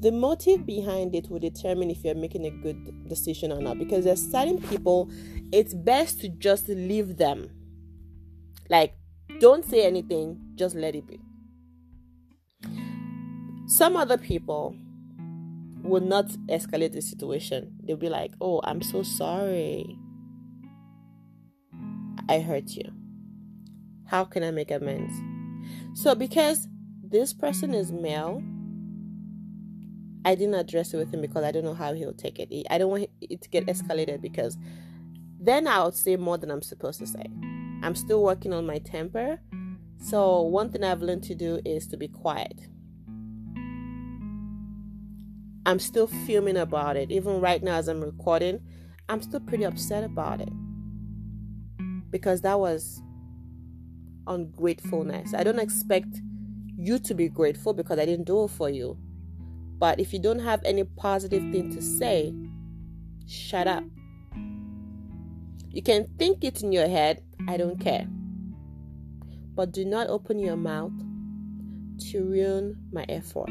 The 0.00 0.10
motive 0.10 0.64
behind 0.64 1.14
it 1.14 1.28
will 1.30 1.38
determine 1.38 1.90
if 1.90 2.02
you're 2.02 2.14
making 2.14 2.46
a 2.46 2.50
good 2.50 3.06
decision 3.08 3.52
or 3.52 3.60
not. 3.60 3.78
Because 3.78 4.04
there's 4.04 4.30
certain 4.30 4.60
people, 4.62 5.10
it's 5.52 5.74
best 5.74 6.20
to 6.22 6.28
just 6.28 6.68
leave 6.68 7.18
them. 7.18 7.50
Like, 8.70 8.94
don't 9.40 9.64
say 9.64 9.86
anything, 9.86 10.40
just 10.54 10.74
let 10.74 10.96
it 10.96 11.06
be. 11.06 11.20
Some 13.66 13.96
other 13.96 14.16
people 14.16 14.74
will 15.82 16.00
not 16.00 16.26
escalate 16.48 16.92
the 16.92 17.02
situation. 17.02 17.76
They'll 17.82 17.96
be 17.96 18.08
like, 18.08 18.32
oh, 18.40 18.60
I'm 18.64 18.82
so 18.82 19.02
sorry. 19.02 19.98
I 22.32 22.40
hurt 22.40 22.70
you. 22.70 22.90
How 24.06 24.24
can 24.24 24.42
I 24.42 24.50
make 24.52 24.70
amends? 24.70 25.12
So, 25.92 26.14
because 26.14 26.66
this 27.06 27.34
person 27.34 27.74
is 27.74 27.92
male, 27.92 28.42
I 30.24 30.34
didn't 30.34 30.54
address 30.54 30.94
it 30.94 30.96
with 30.96 31.12
him 31.12 31.20
because 31.20 31.44
I 31.44 31.52
don't 31.52 31.62
know 31.62 31.74
how 31.74 31.92
he'll 31.92 32.14
take 32.14 32.38
it. 32.38 32.66
I 32.70 32.78
don't 32.78 32.90
want 32.90 33.10
it 33.20 33.42
to 33.42 33.50
get 33.50 33.66
escalated 33.66 34.22
because 34.22 34.56
then 35.38 35.68
I 35.68 35.84
would 35.84 35.94
say 35.94 36.16
more 36.16 36.38
than 36.38 36.50
I'm 36.50 36.62
supposed 36.62 37.00
to 37.00 37.06
say. 37.06 37.26
I'm 37.82 37.94
still 37.94 38.22
working 38.22 38.54
on 38.54 38.64
my 38.64 38.78
temper. 38.78 39.38
So, 39.98 40.40
one 40.40 40.70
thing 40.70 40.84
I've 40.84 41.02
learned 41.02 41.24
to 41.24 41.34
do 41.34 41.60
is 41.66 41.86
to 41.88 41.98
be 41.98 42.08
quiet. 42.08 42.58
I'm 45.66 45.78
still 45.78 46.06
fuming 46.06 46.56
about 46.56 46.96
it. 46.96 47.10
Even 47.12 47.42
right 47.42 47.62
now, 47.62 47.74
as 47.74 47.88
I'm 47.88 48.00
recording, 48.00 48.60
I'm 49.10 49.20
still 49.20 49.40
pretty 49.40 49.64
upset 49.64 50.02
about 50.02 50.40
it 50.40 50.48
because 52.12 52.42
that 52.42 52.60
was 52.60 53.02
ungratefulness. 54.28 55.34
I 55.34 55.42
don't 55.42 55.58
expect 55.58 56.20
you 56.76 56.98
to 57.00 57.14
be 57.14 57.28
grateful 57.28 57.72
because 57.72 57.98
I 57.98 58.04
didn't 58.04 58.26
do 58.26 58.44
it 58.44 58.50
for 58.50 58.70
you. 58.70 58.96
But 59.78 59.98
if 59.98 60.12
you 60.12 60.20
don't 60.20 60.38
have 60.38 60.62
any 60.64 60.84
positive 60.84 61.42
thing 61.50 61.74
to 61.74 61.82
say, 61.82 62.32
shut 63.26 63.66
up. 63.66 63.82
You 65.70 65.82
can 65.82 66.06
think 66.18 66.44
it 66.44 66.62
in 66.62 66.70
your 66.70 66.86
head, 66.86 67.22
I 67.48 67.56
don't 67.56 67.80
care. 67.80 68.06
But 69.54 69.72
do 69.72 69.84
not 69.84 70.08
open 70.08 70.38
your 70.38 70.56
mouth 70.56 70.92
to 72.10 72.24
ruin 72.24 72.76
my 72.92 73.04
effort. 73.08 73.48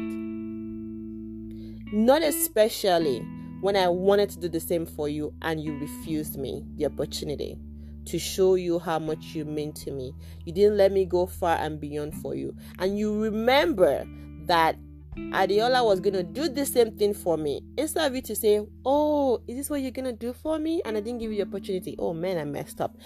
Not 1.94 2.22
especially 2.22 3.18
when 3.60 3.76
I 3.76 3.88
wanted 3.88 4.30
to 4.30 4.40
do 4.40 4.48
the 4.48 4.60
same 4.60 4.86
for 4.86 5.08
you 5.08 5.34
and 5.42 5.60
you 5.62 5.78
refused 5.78 6.38
me 6.38 6.64
the 6.76 6.86
opportunity 6.86 7.58
to 8.06 8.18
show 8.18 8.54
you 8.54 8.78
how 8.78 8.98
much 8.98 9.34
you 9.34 9.44
mean 9.44 9.72
to 9.72 9.90
me. 9.90 10.14
You 10.44 10.52
didn't 10.52 10.76
let 10.76 10.92
me 10.92 11.04
go 11.04 11.26
far 11.26 11.56
and 11.56 11.80
beyond 11.80 12.14
for 12.14 12.34
you. 12.34 12.54
And 12.78 12.98
you 12.98 13.22
remember 13.22 14.04
that 14.46 14.76
Adiola 15.16 15.84
was 15.84 16.00
going 16.00 16.14
to 16.14 16.22
do 16.22 16.48
the 16.48 16.64
same 16.64 16.96
thing 16.96 17.12
for 17.14 17.36
me. 17.36 17.60
Instead 17.76 18.06
of 18.06 18.14
you 18.14 18.22
to 18.22 18.34
say, 18.34 18.66
Oh, 18.84 19.42
is 19.46 19.56
this 19.56 19.70
what 19.70 19.82
you're 19.82 19.90
going 19.90 20.06
to 20.06 20.12
do 20.12 20.32
for 20.32 20.58
me? 20.58 20.80
And 20.84 20.96
I 20.96 21.00
didn't 21.00 21.20
give 21.20 21.30
you 21.30 21.44
the 21.44 21.48
opportunity. 21.48 21.96
Oh 21.98 22.14
man, 22.14 22.38
I 22.38 22.44
messed 22.44 22.80
up. 22.80 22.96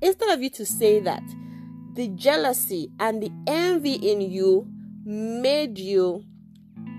Instead 0.00 0.30
of 0.30 0.42
you 0.42 0.50
to 0.50 0.66
say 0.66 1.00
that, 1.00 1.22
the 1.94 2.08
jealousy 2.08 2.90
and 2.98 3.22
the 3.22 3.30
envy 3.46 3.94
in 3.94 4.20
you 4.20 4.66
made 5.04 5.78
you 5.78 6.24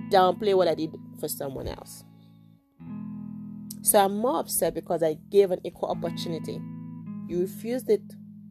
downplay 0.09 0.55
what 0.55 0.67
I 0.67 0.75
did 0.75 0.95
for 1.19 1.27
someone 1.27 1.67
else. 1.67 2.05
So 3.81 3.99
I'm 3.99 4.15
more 4.15 4.39
upset 4.39 4.73
because 4.73 5.03
I 5.03 5.17
gave 5.29 5.51
an 5.51 5.59
equal 5.65 5.89
opportunity. 5.89 6.61
You 7.27 7.41
refused 7.41 7.89
it, 7.89 8.03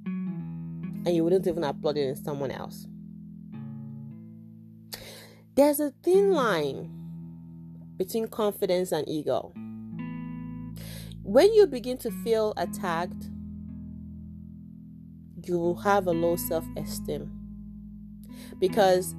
and 0.07 1.09
you 1.09 1.25
wouldn't 1.25 1.47
even 1.47 1.65
applaud 1.65 1.97
it 1.97 2.09
in 2.09 2.17
someone 2.17 2.51
else. 2.51 2.87
There's 5.55 5.81
a 5.81 5.93
thin 6.03 6.33
line 6.33 6.91
between 7.97 8.29
confidence 8.29 8.91
and 8.93 9.07
ego. 9.09 9.53
When 11.23 11.53
you 11.53 11.67
begin 11.67 11.99
to 11.99 12.11
feel 12.25 12.55
attacked, 12.57 13.31
you 15.45 15.59
will 15.59 15.77
have 15.77 16.07
a 16.07 16.13
low 16.13 16.37
self 16.37 16.65
esteem 16.77 17.31
because 18.59 19.15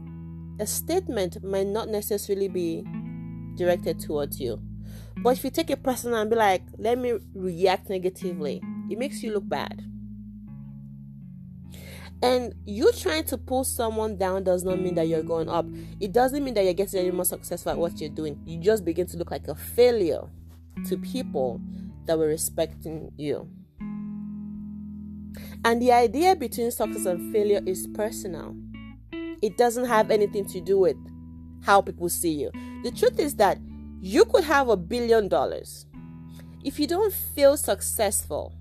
a 0.59 0.65
statement 0.65 1.43
might 1.43 1.67
not 1.67 1.89
necessarily 1.89 2.47
be 2.47 2.83
directed 3.55 3.99
towards 3.99 4.39
you. 4.39 4.61
But 5.17 5.37
if 5.37 5.43
you 5.43 5.49
take 5.49 5.69
it 5.69 5.83
personal 5.83 6.19
and 6.19 6.29
be 6.29 6.35
like, 6.35 6.63
let 6.77 6.97
me 6.97 7.13
react 7.33 7.89
negatively, 7.89 8.61
it 8.93 8.99
makes 8.99 9.23
you 9.23 9.33
look 9.33 9.49
bad. 9.49 9.83
And 12.21 12.53
you 12.65 12.91
trying 12.93 13.25
to 13.25 13.37
pull 13.37 13.63
someone 13.63 14.17
down 14.17 14.43
does 14.43 14.63
not 14.63 14.79
mean 14.79 14.95
that 14.95 15.07
you're 15.07 15.23
going 15.23 15.49
up. 15.49 15.65
It 15.99 16.13
doesn't 16.13 16.43
mean 16.43 16.53
that 16.53 16.63
you're 16.63 16.73
getting 16.73 16.99
any 16.99 17.11
more 17.11 17.25
successful 17.25 17.71
at 17.71 17.77
what 17.77 17.99
you're 17.99 18.09
doing. 18.09 18.39
You 18.45 18.59
just 18.59 18.85
begin 18.85 19.07
to 19.07 19.17
look 19.17 19.31
like 19.31 19.47
a 19.47 19.55
failure 19.55 20.21
to 20.87 20.97
people 20.97 21.59
that 22.05 22.17
were 22.17 22.27
respecting 22.27 23.11
you. 23.17 23.49
And 25.65 25.81
the 25.81 25.91
idea 25.91 26.35
between 26.35 26.71
success 26.71 27.05
and 27.05 27.33
failure 27.33 27.61
is 27.65 27.87
personal. 27.87 28.55
It 29.41 29.57
doesn't 29.57 29.85
have 29.85 30.11
anything 30.11 30.45
to 30.49 30.61
do 30.61 30.77
with 30.77 30.97
how 31.63 31.81
people 31.81 32.09
see 32.09 32.31
you. 32.31 32.51
The 32.83 32.91
truth 32.91 33.19
is 33.19 33.35
that 33.35 33.57
you 34.01 34.23
could 34.25 34.43
have 34.43 34.69
a 34.69 34.77
billion 34.77 35.27
dollars. 35.27 35.87
If 36.63 36.79
you 36.79 36.87
don't 36.87 37.11
feel 37.11 37.57
successful, 37.57 38.53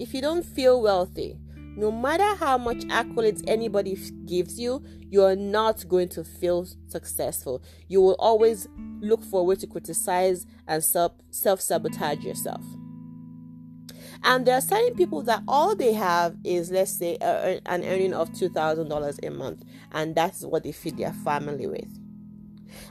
if 0.00 0.14
you 0.14 0.22
don't 0.22 0.44
feel 0.44 0.80
wealthy, 0.82 1.36
no 1.76 1.92
matter 1.92 2.34
how 2.34 2.58
much 2.58 2.78
accolades 2.88 3.44
anybody 3.46 3.96
gives 4.24 4.58
you, 4.58 4.82
you 5.10 5.22
are 5.22 5.36
not 5.36 5.86
going 5.88 6.08
to 6.08 6.24
feel 6.24 6.66
successful. 6.88 7.62
You 7.88 8.00
will 8.00 8.16
always 8.18 8.66
look 9.00 9.22
for 9.22 9.40
a 9.40 9.44
way 9.44 9.54
to 9.56 9.66
criticize 9.66 10.46
and 10.66 10.82
self 10.82 11.60
sabotage 11.60 12.24
yourself. 12.24 12.64
And 14.24 14.46
there 14.46 14.56
are 14.56 14.60
certain 14.60 14.94
people 14.94 15.22
that 15.22 15.42
all 15.46 15.76
they 15.76 15.92
have 15.92 16.36
is, 16.44 16.70
let's 16.70 16.92
say, 16.92 17.16
an 17.20 17.84
earning 17.84 18.12
of 18.12 18.30
$2,000 18.32 19.26
a 19.26 19.30
month, 19.30 19.64
and 19.92 20.14
that's 20.14 20.44
what 20.44 20.64
they 20.64 20.72
feed 20.72 20.96
their 20.98 21.12
family 21.12 21.66
with. 21.66 21.88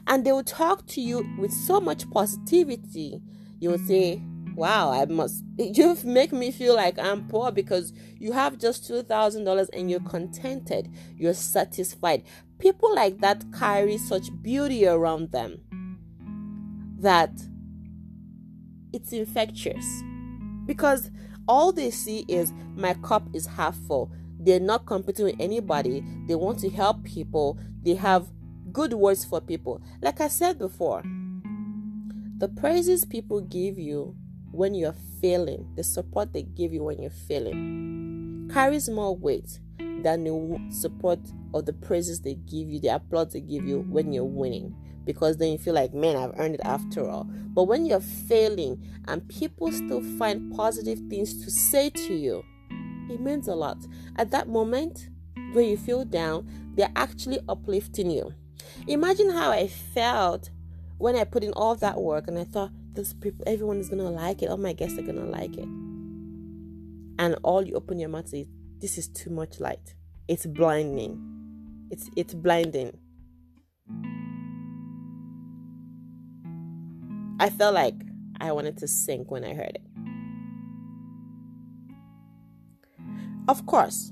And 0.08 0.26
they 0.26 0.32
will 0.32 0.44
talk 0.44 0.86
to 0.88 1.02
you 1.02 1.28
with 1.40 1.52
so 1.52 1.80
much 1.80 2.10
positivity. 2.12 3.22
You 3.60 3.72
will 3.72 3.78
say, 3.80 4.22
Wow, 4.60 4.92
I 4.92 5.06
must 5.06 5.46
you 5.58 5.96
make 6.04 6.34
me 6.34 6.52
feel 6.52 6.76
like 6.76 7.00
I'm 7.00 7.30
poor 7.30 7.50
because 7.50 7.94
you 8.18 8.34
have 8.34 8.58
just 8.58 8.86
two 8.86 9.04
thousand 9.04 9.46
dollars 9.46 9.70
and 9.70 9.90
you're 9.90 10.02
contented, 10.02 10.94
you're 11.16 11.34
satisfied. 11.34 12.24
People 12.60 12.94
like 12.94 13.20
that 13.20 13.46
carry 13.58 13.98
such 13.98 14.28
beauty 14.42 14.86
around 14.86 15.32
them 15.32 15.62
that 17.00 17.32
it's 18.92 19.14
infectious 19.14 19.86
because 20.66 21.10
all 21.48 21.72
they 21.72 21.90
see 21.90 22.26
is 22.28 22.52
my 22.76 22.96
cup 22.96 23.24
is 23.34 23.46
half 23.46 23.78
full. 23.88 24.12
They're 24.42 24.60
not 24.60 24.86
competing 24.86 25.24
with 25.24 25.40
anybody. 25.40 26.04
They 26.28 26.36
want 26.36 26.60
to 26.60 26.70
help 26.70 27.06
people. 27.06 27.58
They 27.84 27.96
have 27.96 28.28
good 28.74 28.92
words 28.92 29.24
for 29.24 29.40
people. 29.40 29.82
Like 30.02 30.20
I 30.20 30.28
said 30.28 30.60
before, 30.60 31.02
the 32.40 32.50
praises 32.50 33.06
people 33.06 33.40
give 33.40 33.80
you 33.80 34.18
when 34.60 34.76
you're 34.76 34.96
failing, 35.22 35.66
the 35.78 35.84
support 35.86 36.34
they 36.34 36.44
give 36.44 36.74
you 36.74 36.84
when 36.84 37.02
you're 37.02 37.10
failing, 37.10 38.50
carries 38.54 38.90
more 38.90 39.16
weight 39.16 39.58
than 40.04 40.26
the 40.26 40.60
support 40.70 41.18
or 41.54 41.62
the 41.62 41.72
praises 41.72 42.20
they 42.20 42.34
give 42.34 42.68
you, 42.68 42.78
the 42.82 42.90
applause 42.90 43.32
they 43.32 43.40
give 43.40 43.66
you 43.66 43.80
when 43.88 44.12
you're 44.12 44.26
winning. 44.26 44.76
Because 45.06 45.38
then 45.38 45.54
you 45.54 45.58
feel 45.58 45.74
like, 45.74 45.94
man, 45.94 46.18
I've 46.18 46.38
earned 46.38 46.56
it 46.56 46.62
after 46.66 47.10
all. 47.10 47.24
But 47.24 47.64
when 47.64 47.86
you're 47.86 48.02
failing 48.02 48.86
and 49.08 49.26
people 49.30 49.72
still 49.72 50.02
find 50.18 50.54
positive 50.54 51.00
things 51.10 51.42
to 51.46 51.50
say 51.50 51.90
to 51.92 52.14
you, 52.14 52.44
it 53.10 53.22
means 53.22 53.48
a 53.48 53.56
lot. 53.56 53.78
At 54.18 54.30
that 54.32 54.50
moment 54.50 55.08
where 55.54 55.64
you 55.64 55.78
feel 55.78 56.04
down, 56.04 56.52
they're 56.76 56.92
actually 56.98 57.40
uplifting 57.48 58.12
you. 58.12 58.34
Imagine 58.88 59.30
how 59.30 59.52
I 59.52 59.70
felt 59.70 60.50
when 60.98 61.16
I 61.16 61.24
put 61.24 61.46
in 61.46 61.54
all 61.54 61.76
that 61.76 62.02
work 62.02 62.28
and 62.28 62.38
I 62.38 62.44
thought, 62.44 62.72
this 62.94 63.14
people, 63.14 63.44
everyone 63.48 63.78
is 63.78 63.90
gonna 63.90 64.10
like 64.10 64.42
it. 64.42 64.50
All 64.50 64.58
my 64.58 64.74
guests 64.74 64.98
are 64.98 65.04
gonna 65.04 65.26
like 65.26 65.58
it. 65.58 65.68
And 67.20 67.36
all 67.44 67.66
you 67.66 67.76
open 67.76 68.00
your 68.00 68.10
mouth 68.10 68.34
is, 68.34 68.48
this 68.80 68.98
is 68.98 69.08
too 69.10 69.30
much 69.30 69.60
light. 69.60 69.96
It's 70.28 70.46
blinding. 70.46 71.88
It's 71.92 72.10
it's 72.16 72.34
blinding. 72.34 72.98
I 77.40 77.50
felt 77.50 77.74
like 77.74 77.96
I 78.40 78.52
wanted 78.52 78.78
to 78.78 78.88
sink 78.88 79.32
when 79.32 79.44
I 79.44 79.54
heard 79.54 79.76
it. 79.76 79.82
Of 83.48 83.66
course, 83.66 84.12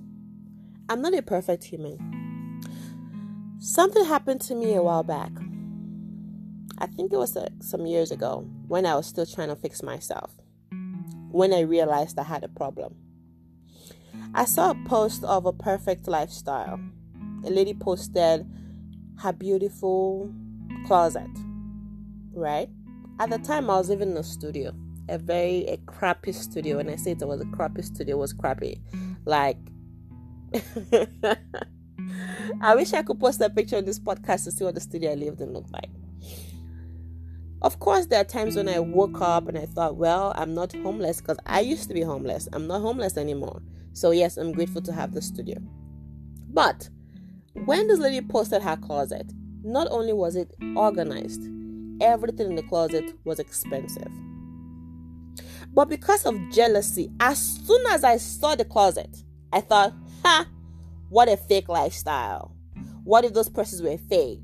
I'm 0.89 1.01
not 1.01 1.13
a 1.13 1.21
perfect 1.21 1.65
human. 1.65 2.61
Something 3.59 4.05
happened 4.05 4.41
to 4.41 4.55
me 4.55 4.73
a 4.75 4.81
while 4.81 5.03
back. 5.03 5.31
I 6.79 6.85
think 6.85 7.11
it 7.11 7.17
was 7.17 7.35
uh, 7.35 7.49
some 7.59 7.85
years 7.85 8.11
ago 8.11 8.47
when 8.67 8.85
I 8.85 8.95
was 8.95 9.07
still 9.07 9.25
trying 9.25 9.49
to 9.49 9.55
fix 9.55 9.81
myself. 9.81 10.31
When 11.31 11.53
I 11.53 11.61
realized 11.61 12.19
I 12.19 12.23
had 12.23 12.43
a 12.43 12.47
problem. 12.47 12.95
I 14.33 14.45
saw 14.45 14.71
a 14.71 14.75
post 14.87 15.23
of 15.23 15.45
a 15.45 15.53
perfect 15.53 16.07
lifestyle. 16.07 16.79
A 17.45 17.49
lady 17.49 17.73
posted 17.73 18.45
her 19.19 19.33
beautiful 19.33 20.31
closet, 20.85 21.29
right? 22.33 22.69
At 23.19 23.31
the 23.31 23.39
time, 23.39 23.69
I 23.69 23.77
was 23.77 23.89
living 23.89 24.11
in 24.11 24.17
a 24.17 24.23
studio, 24.23 24.73
a 25.09 25.17
very 25.17 25.65
a 25.67 25.77
crappy 25.77 26.31
studio. 26.31 26.77
When 26.77 26.89
I 26.89 26.95
say 26.95 27.11
it 27.11 27.27
was 27.27 27.41
a 27.41 27.45
crappy 27.45 27.81
studio, 27.81 28.15
it 28.17 28.19
was 28.19 28.33
crappy. 28.33 28.79
Like, 29.25 29.57
I 32.61 32.75
wish 32.75 32.93
I 32.93 33.01
could 33.01 33.19
post 33.19 33.41
a 33.41 33.49
picture 33.49 33.77
on 33.77 33.85
this 33.85 33.99
podcast 33.99 34.43
to 34.43 34.51
see 34.51 34.63
what 34.63 34.75
the 34.75 34.81
studio 34.81 35.11
I 35.11 35.15
lived 35.15 35.41
in 35.41 35.53
looked 35.53 35.73
like. 35.73 35.89
Of 37.61 37.79
course, 37.79 38.05
there 38.05 38.21
are 38.21 38.25
times 38.25 38.55
when 38.55 38.69
I 38.69 38.79
woke 38.79 39.19
up 39.19 39.47
and 39.47 39.57
I 39.57 39.65
thought, 39.65 39.95
well, 39.95 40.31
I'm 40.35 40.53
not 40.53 40.73
homeless 40.73 41.21
because 41.21 41.37
I 41.45 41.61
used 41.61 41.87
to 41.87 41.93
be 41.93 42.01
homeless. 42.01 42.47
I'm 42.53 42.67
not 42.67 42.81
homeless 42.81 43.17
anymore. 43.17 43.61
So, 43.93 44.11
yes, 44.11 44.37
I'm 44.37 44.51
grateful 44.51 44.81
to 44.83 44.93
have 44.93 45.13
the 45.13 45.21
studio. 45.21 45.57
But 46.49 46.87
when 47.65 47.87
this 47.87 47.99
lady 47.99 48.21
posted 48.21 48.61
her 48.61 48.77
closet, 48.77 49.31
not 49.63 49.87
only 49.89 50.13
was 50.13 50.35
it 50.35 50.53
organized, 50.75 51.41
everything 51.99 52.51
in 52.51 52.55
the 52.55 52.63
closet 52.63 53.13
was 53.23 53.39
expensive. 53.39 54.11
But 55.73 55.89
because 55.89 56.25
of 56.25 56.35
jealousy, 56.51 57.11
as 57.19 57.39
soon 57.39 57.85
as 57.87 58.03
I 58.03 58.17
saw 58.17 58.55
the 58.55 58.65
closet, 58.65 59.23
I 59.51 59.61
thought, 59.61 59.93
ha, 60.23 60.47
what 61.09 61.27
a 61.27 61.37
fake 61.37 61.69
lifestyle. 61.69 62.55
What 63.03 63.25
if 63.25 63.33
those 63.33 63.49
purses 63.49 63.81
were 63.81 63.97
fake? 63.97 64.41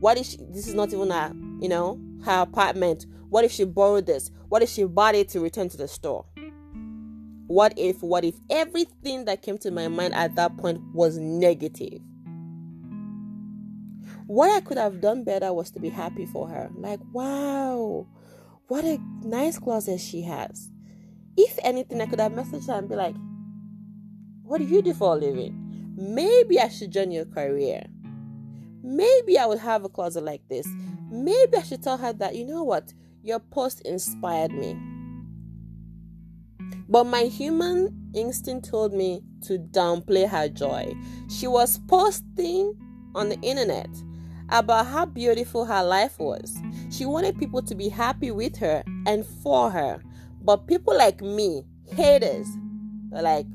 What 0.00 0.18
if 0.18 0.26
she, 0.26 0.38
this 0.50 0.66
is 0.66 0.74
not 0.74 0.92
even 0.92 1.10
a, 1.10 1.32
you 1.60 1.68
know, 1.68 1.98
her 2.24 2.42
apartment? 2.42 3.06
What 3.28 3.44
if 3.44 3.52
she 3.52 3.64
borrowed 3.64 4.06
this? 4.06 4.30
What 4.48 4.62
if 4.62 4.68
she 4.68 4.84
bought 4.84 5.14
it 5.14 5.28
to 5.30 5.40
return 5.40 5.68
to 5.70 5.76
the 5.76 5.88
store? 5.88 6.26
What 7.46 7.74
if, 7.76 8.02
what 8.02 8.24
if 8.24 8.34
everything 8.50 9.26
that 9.26 9.42
came 9.42 9.58
to 9.58 9.70
my 9.70 9.88
mind 9.88 10.14
at 10.14 10.34
that 10.36 10.56
point 10.56 10.80
was 10.92 11.18
negative? 11.18 12.00
What 14.26 14.50
I 14.50 14.60
could 14.60 14.78
have 14.78 15.00
done 15.00 15.24
better 15.24 15.52
was 15.52 15.70
to 15.72 15.80
be 15.80 15.90
happy 15.90 16.24
for 16.24 16.48
her. 16.48 16.70
Like, 16.74 17.00
wow, 17.12 18.06
what 18.68 18.84
a 18.84 18.98
nice 19.22 19.58
closet 19.58 20.00
she 20.00 20.22
has. 20.22 20.70
If 21.36 21.58
anything, 21.62 22.00
I 22.00 22.06
could 22.06 22.20
have 22.20 22.32
messaged 22.32 22.68
her 22.68 22.74
and 22.74 22.88
be 22.88 22.94
like, 22.94 23.16
What 24.42 24.58
do 24.58 24.64
you 24.64 24.80
do 24.80 24.94
for 24.94 25.14
a 25.14 25.18
living? 25.18 25.92
Maybe 25.96 26.58
I 26.58 26.68
should 26.68 26.92
join 26.92 27.10
your 27.10 27.26
career. 27.26 27.84
Maybe 28.86 29.38
I 29.38 29.46
would 29.46 29.60
have 29.60 29.82
a 29.84 29.88
closet 29.88 30.24
like 30.24 30.46
this. 30.50 30.68
Maybe 31.10 31.56
I 31.56 31.62
should 31.62 31.82
tell 31.82 31.96
her 31.96 32.12
that, 32.12 32.36
you 32.36 32.44
know 32.44 32.62
what, 32.62 32.92
your 33.22 33.38
post 33.38 33.80
inspired 33.80 34.52
me. 34.52 34.76
But 36.86 37.04
my 37.04 37.22
human 37.22 38.10
instinct 38.14 38.68
told 38.68 38.92
me 38.92 39.22
to 39.46 39.58
downplay 39.58 40.28
her 40.28 40.50
joy. 40.50 40.94
She 41.30 41.46
was 41.46 41.78
posting 41.88 42.76
on 43.14 43.30
the 43.30 43.40
internet 43.40 43.88
about 44.50 44.86
how 44.86 45.06
beautiful 45.06 45.64
her 45.64 45.82
life 45.82 46.18
was. 46.18 46.54
She 46.90 47.06
wanted 47.06 47.38
people 47.38 47.62
to 47.62 47.74
be 47.74 47.88
happy 47.88 48.30
with 48.30 48.58
her 48.58 48.84
and 49.06 49.24
for 49.24 49.70
her. 49.70 50.02
But 50.42 50.66
people 50.66 50.94
like 50.94 51.22
me, 51.22 51.64
haters, 51.86 52.46
like, 53.10 53.46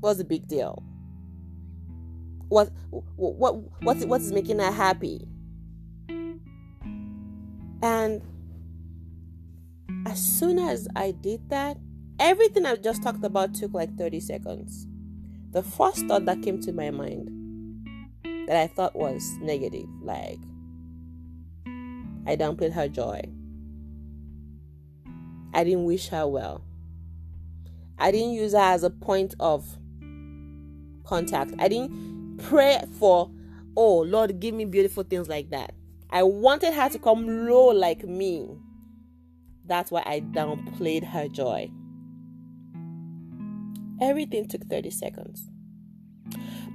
what's 0.00 0.18
the 0.18 0.24
big 0.24 0.48
deal? 0.48 0.82
What 2.48 2.70
what 3.16 3.56
what 3.80 3.98
what 4.06 4.20
is 4.20 4.32
making 4.32 4.58
her 4.58 4.70
happy? 4.70 5.26
And 7.82 8.22
as 10.06 10.18
soon 10.18 10.58
as 10.58 10.88
I 10.96 11.10
did 11.10 11.48
that, 11.50 11.76
everything 12.18 12.64
I 12.66 12.76
just 12.76 13.02
talked 13.02 13.24
about 13.24 13.54
took 13.54 13.74
like 13.74 13.96
30 13.96 14.20
seconds. 14.20 14.86
The 15.50 15.62
first 15.62 16.06
thought 16.06 16.24
that 16.26 16.42
came 16.42 16.60
to 16.62 16.72
my 16.72 16.90
mind 16.90 17.30
that 18.46 18.56
I 18.56 18.66
thought 18.66 18.94
was 18.94 19.36
negative. 19.40 19.88
Like, 20.02 20.38
I 22.26 22.36
downplayed 22.36 22.72
her 22.72 22.88
joy. 22.88 23.22
I 25.52 25.64
didn't 25.64 25.84
wish 25.84 26.08
her 26.08 26.26
well. 26.26 26.62
I 27.98 28.10
didn't 28.10 28.32
use 28.32 28.52
her 28.52 28.58
as 28.58 28.82
a 28.82 28.90
point 28.90 29.34
of 29.40 29.78
contact. 31.04 31.52
I 31.58 31.68
didn't 31.68 32.15
pray 32.38 32.82
for, 32.98 33.30
oh, 33.76 34.00
Lord, 34.00 34.40
give 34.40 34.54
me 34.54 34.64
beautiful 34.64 35.02
things 35.02 35.28
like 35.28 35.50
that. 35.50 35.74
I 36.10 36.22
wanted 36.22 36.72
her 36.74 36.88
to 36.88 36.98
come 36.98 37.48
low 37.48 37.66
like 37.66 38.04
me. 38.04 38.48
That's 39.66 39.90
why 39.90 40.02
I 40.06 40.20
downplayed 40.20 41.04
her 41.04 41.28
joy. 41.28 41.70
Everything 44.00 44.46
took 44.46 44.64
30 44.66 44.90
seconds. 44.90 45.50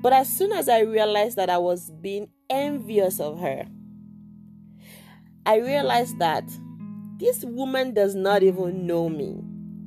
But 0.02 0.14
as 0.14 0.28
soon 0.28 0.52
as 0.52 0.68
I 0.68 0.80
realized 0.80 1.38
that 1.38 1.50
I 1.50 1.60
was 1.60 1.92
being 2.02 2.30
envious 2.50 3.20
of 3.20 3.40
her, 3.40 3.66
I 5.46 5.58
realized 5.58 6.20
that 6.20 6.44
this 7.18 7.44
woman 7.44 7.94
does 7.94 8.16
not 8.16 8.42
even 8.42 8.88
know 8.88 9.10
me. 9.10 9.38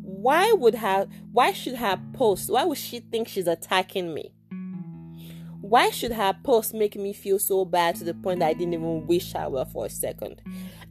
Why 0.03 0.53
would 0.53 0.77
her 0.77 1.07
why 1.33 1.53
should 1.53 1.75
her 1.75 2.01
post 2.13 2.51
why 2.51 2.65
would 2.65 2.79
she 2.79 3.01
think 3.01 3.29
she's 3.29 3.47
attacking 3.47 4.15
me? 4.15 4.33
Why 5.65 5.91
should 5.91 6.13
her 6.13 6.37
post 6.43 6.75
make 6.75 6.97
me 6.97 7.13
feel 7.13 7.39
so 7.39 7.65
bad 7.65 7.97
to 7.97 8.05
the 8.05 8.15
point 8.15 8.41
that 8.41 8.49
I 8.49 8.53
didn't 8.53 8.75
even 8.75 9.07
wish 9.07 9.33
her 9.33 9.49
well 9.49 9.65
for 9.65 9.87
a 9.87 9.91
second? 9.91 10.43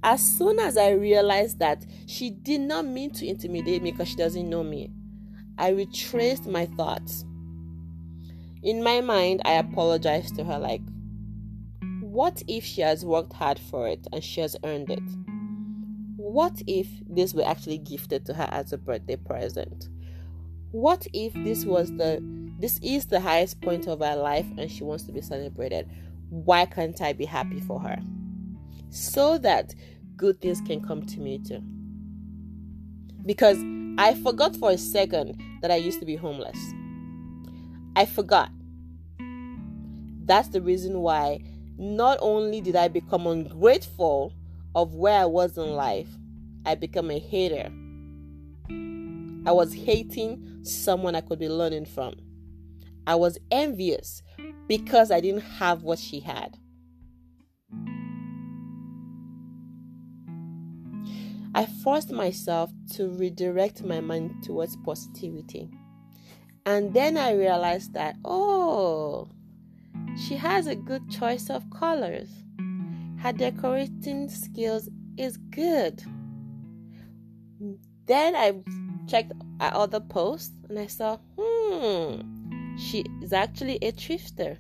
As 0.03 0.21
soon 0.21 0.59
as 0.59 0.77
I 0.77 0.91
realized 0.91 1.59
that 1.59 1.86
she 2.07 2.29
did 2.29 2.62
not 2.62 2.86
mean 2.86 3.12
to 3.12 3.27
intimidate 3.27 3.83
me 3.83 3.91
because 3.91 4.09
she 4.09 4.15
doesn't 4.15 4.49
know 4.49 4.63
me, 4.63 4.91
I 5.57 5.69
retraced 5.69 6.47
my 6.47 6.65
thoughts 6.65 7.23
in 8.63 8.81
my 8.81 9.01
mind, 9.01 9.41
I 9.43 9.55
apologized 9.55 10.36
to 10.38 10.45
her, 10.45 10.57
like, 10.57 10.81
what 11.99 12.41
if 12.47 12.63
she 12.63 12.79
has 12.79 13.03
worked 13.03 13.33
hard 13.33 13.59
for 13.59 13.89
it 13.89 14.07
and 14.13 14.23
she 14.23 14.39
has 14.39 14.55
earned 14.63 14.89
it? 14.89 15.03
What 16.15 16.62
if 16.65 16.88
this 17.05 17.33
were 17.33 17.45
actually 17.45 17.79
gifted 17.79 18.25
to 18.25 18.33
her 18.33 18.47
as 18.51 18.71
a 18.71 18.77
birthday 18.77 19.17
present? 19.17 19.89
What 20.73 21.07
if 21.13 21.33
this 21.33 21.63
was 21.63 21.89
the 21.91 22.19
this 22.59 22.79
is 22.83 23.05
the 23.05 23.21
highest 23.21 23.62
point 23.62 23.88
of 23.88 23.99
her 23.99 24.15
life 24.15 24.45
and 24.57 24.69
she 24.69 24.83
wants 24.83 25.05
to 25.05 25.13
be 25.13 25.21
celebrated? 25.21 25.89
Why 26.29 26.65
can't 26.65 27.01
I 27.01 27.13
be 27.13 27.25
happy 27.25 27.62
for 27.62 27.79
her? 27.79 27.97
so 28.93 29.39
that 29.39 29.73
good 30.15 30.39
things 30.39 30.62
can 30.62 30.79
come 30.79 31.03
to 31.03 31.19
me 31.19 31.39
too. 31.39 31.62
Because 33.25 33.57
I 33.97 34.13
forgot 34.13 34.55
for 34.55 34.71
a 34.71 34.77
second 34.77 35.41
that 35.62 35.71
I 35.71 35.77
used 35.77 35.99
to 35.99 36.05
be 36.05 36.15
homeless. 36.15 36.57
I 37.95 38.05
forgot. 38.05 38.51
That's 40.25 40.49
the 40.49 40.62
reason 40.62 40.99
why 40.99 41.43
not 41.77 42.19
only 42.21 42.62
did 42.62 42.75
I 42.75 42.88
become 42.88 43.25
ungrateful 43.25 44.33
of 44.75 44.93
where 44.93 45.19
I 45.19 45.25
was 45.25 45.57
in 45.57 45.71
life, 45.71 46.07
I 46.65 46.75
became 46.75 47.09
a 47.09 47.19
hater. 47.19 47.71
I 49.45 49.51
was 49.51 49.73
hating 49.73 50.63
someone 50.63 51.15
I 51.15 51.21
could 51.21 51.39
be 51.39 51.49
learning 51.49 51.86
from. 51.86 52.15
I 53.06 53.15
was 53.15 53.38
envious 53.51 54.23
because 54.67 55.12
I 55.12 55.19
didn't 55.19 55.41
have 55.41 55.84
what 55.84 55.99
she 55.99 56.21
had. 56.21 56.58
I 61.56 61.65
forced 61.84 62.12
myself 62.12 62.71
to 62.93 63.10
redirect 63.10 63.84
my 63.84 63.99
mind 63.99 64.43
towards 64.43 64.75
positivity. 64.77 65.69
And 66.65 66.93
then 66.93 67.17
I 67.17 67.34
realized 67.34 67.93
that, 67.93 68.15
oh, 68.23 69.27
she 70.17 70.36
has 70.36 70.67
a 70.67 70.75
good 70.75 71.10
choice 71.12 71.49
of 71.49 71.69
colors. 71.69 72.29
Her 73.19 73.34
decorating 73.34 74.29
skills 74.29 74.89
is 75.17 75.38
good. 75.38 76.01
Then 78.06 78.36
I 78.36 78.63
checked 79.08 79.34
at 79.60 79.74
other 79.74 80.00
posts 80.00 80.54
and 80.70 80.80
I 80.80 80.88
saw, 80.88 81.18
hmm, 81.38 82.22
she 82.78 83.06
is 83.22 83.34
actually 83.34 83.78
a 83.82 83.92
thrifter. 83.92 84.58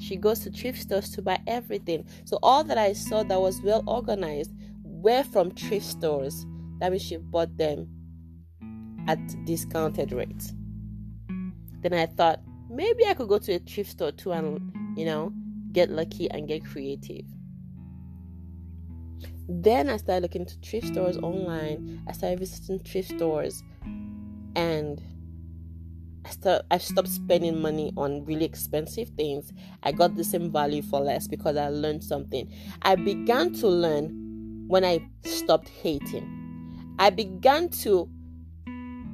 She 0.00 0.16
goes 0.16 0.40
to 0.40 0.50
thrift 0.50 0.82
stores 0.82 1.10
to 1.10 1.22
buy 1.22 1.40
everything. 1.46 2.06
So 2.24 2.38
all 2.42 2.64
that 2.64 2.78
I 2.78 2.92
saw 2.92 3.22
that 3.22 3.40
was 3.40 3.62
well 3.62 3.82
organized 3.86 4.52
were 4.82 5.22
from 5.22 5.50
thrift 5.52 5.86
stores. 5.86 6.44
That 6.80 6.90
means 6.90 7.02
she 7.02 7.16
bought 7.16 7.56
them 7.56 7.88
at 9.06 9.18
discounted 9.44 10.12
rates. 10.12 10.52
Then 11.80 11.94
I 11.94 12.06
thought 12.06 12.40
maybe 12.70 13.06
I 13.06 13.14
could 13.14 13.28
go 13.28 13.38
to 13.38 13.54
a 13.54 13.58
thrift 13.58 13.92
store 13.92 14.12
too 14.12 14.32
and, 14.32 14.72
you 14.96 15.04
know, 15.04 15.32
get 15.72 15.90
lucky 15.90 16.30
and 16.30 16.48
get 16.48 16.64
creative. 16.64 17.26
Then 19.48 19.90
I 19.90 19.98
started 19.98 20.22
looking 20.22 20.46
to 20.46 20.54
thrift 20.62 20.88
stores 20.88 21.18
online. 21.18 22.02
I 22.08 22.12
started 22.12 22.38
visiting 22.38 22.78
thrift 22.78 23.10
stores 23.10 23.62
and 24.56 25.02
I, 26.24 26.30
start, 26.30 26.62
I 26.70 26.78
stopped 26.78 27.08
spending 27.08 27.60
money 27.60 27.92
on 27.96 28.24
really 28.24 28.44
expensive 28.46 29.10
things. 29.10 29.52
I 29.82 29.92
got 29.92 30.16
the 30.16 30.24
same 30.24 30.50
value 30.50 30.82
for 30.82 31.00
less 31.00 31.28
because 31.28 31.56
I 31.56 31.68
learned 31.68 32.02
something. 32.02 32.50
I 32.82 32.94
began 32.94 33.52
to 33.54 33.68
learn 33.68 34.64
when 34.66 34.84
I 34.84 35.06
stopped 35.24 35.68
hating. 35.68 36.94
I 36.98 37.10
began 37.10 37.68
to 37.70 38.08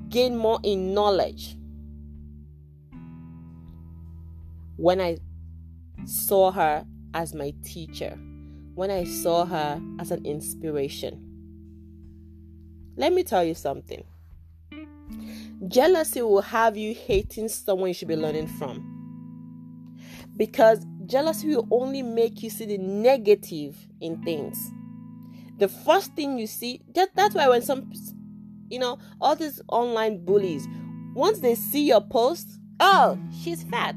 gain 0.09 0.37
more 0.37 0.61
in 0.63 0.95
knowledge 0.95 1.57
when 4.77 5.01
I 5.01 5.19
saw 6.05 6.51
her 6.53 6.85
as 7.15 7.35
my 7.35 7.53
teacher, 7.63 8.19
when 8.81 8.91
I 8.91 9.05
saw 9.05 9.45
her 9.45 9.79
as 9.99 10.11
an 10.11 10.25
inspiration. 10.25 11.23
Let 12.97 13.13
me 13.13 13.23
tell 13.25 13.45
you 13.45 13.53
something. 13.53 14.03
Jealousy 15.69 16.23
will 16.23 16.41
have 16.41 16.79
you 16.79 16.95
hating 16.95 17.51
someone 17.51 17.89
you 17.89 17.95
should 17.95 18.09
be 18.09 18.17
learning 18.17 18.47
from. 18.47 19.99
Because 20.35 20.87
jealousy 21.05 21.49
will 21.55 21.69
only 21.71 22.03
make 22.03 22.43
you 22.43 22.49
see 22.49 22.65
the 22.65 22.79
negative 22.79 23.77
in 24.01 24.23
things 24.23 24.73
the 25.59 25.69
first 25.69 26.15
thing 26.15 26.39
you 26.39 26.47
see 26.47 26.81
that, 26.95 27.11
that's 27.15 27.35
why 27.35 27.49
when 27.49 27.61
some 27.61 27.93
you 28.71 28.79
know 28.79 28.99
all 29.21 29.37
these 29.37 29.61
online 29.69 30.25
bullies 30.25 30.67
once 31.15 31.41
they 31.41 31.55
see 31.55 31.87
your 31.87 32.01
post 32.01 32.49
oh 32.79 33.19
she's 33.43 33.63
fat 33.65 33.95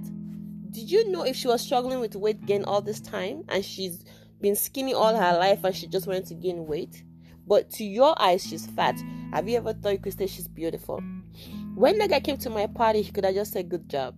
did 0.72 0.92
you 0.92 1.10
know 1.10 1.24
if 1.24 1.36
she 1.36 1.48
was 1.48 1.62
struggling 1.62 2.02
with 2.02 2.16
weight 2.16 2.46
gain 2.46 2.66
all 2.66 2.82
this 2.82 3.00
time 3.00 3.44
and 3.48 3.64
she's 3.64 4.04
been 4.44 4.56
skinny 4.56 4.94
all 4.94 5.16
her 5.16 5.38
life 5.40 5.64
and 5.64 5.76
she 5.76 5.88
just 5.88 6.06
wanted 6.06 6.26
to 6.26 6.36
gain 6.36 6.68
weight 6.68 7.04
but 7.48 7.70
to 7.72 7.84
your 7.84 8.20
eyes 8.22 8.46
she's 8.46 8.68
fat 8.68 8.96
have 9.32 9.50
you 9.50 9.58
ever 9.58 9.74
thought 9.74 9.94
you 9.94 9.98
could 9.98 10.16
say 10.16 10.28
she's 10.28 10.48
beautiful 10.48 11.02
when 11.74 11.98
the 11.98 12.08
guy 12.08 12.20
came 12.20 12.38
to 12.38 12.50
my 12.50 12.68
party 12.68 13.02
he 13.02 13.12
could 13.12 13.26
have 13.26 13.34
just 13.34 13.52
said 13.52 13.68
good 13.70 13.90
job 13.90 14.16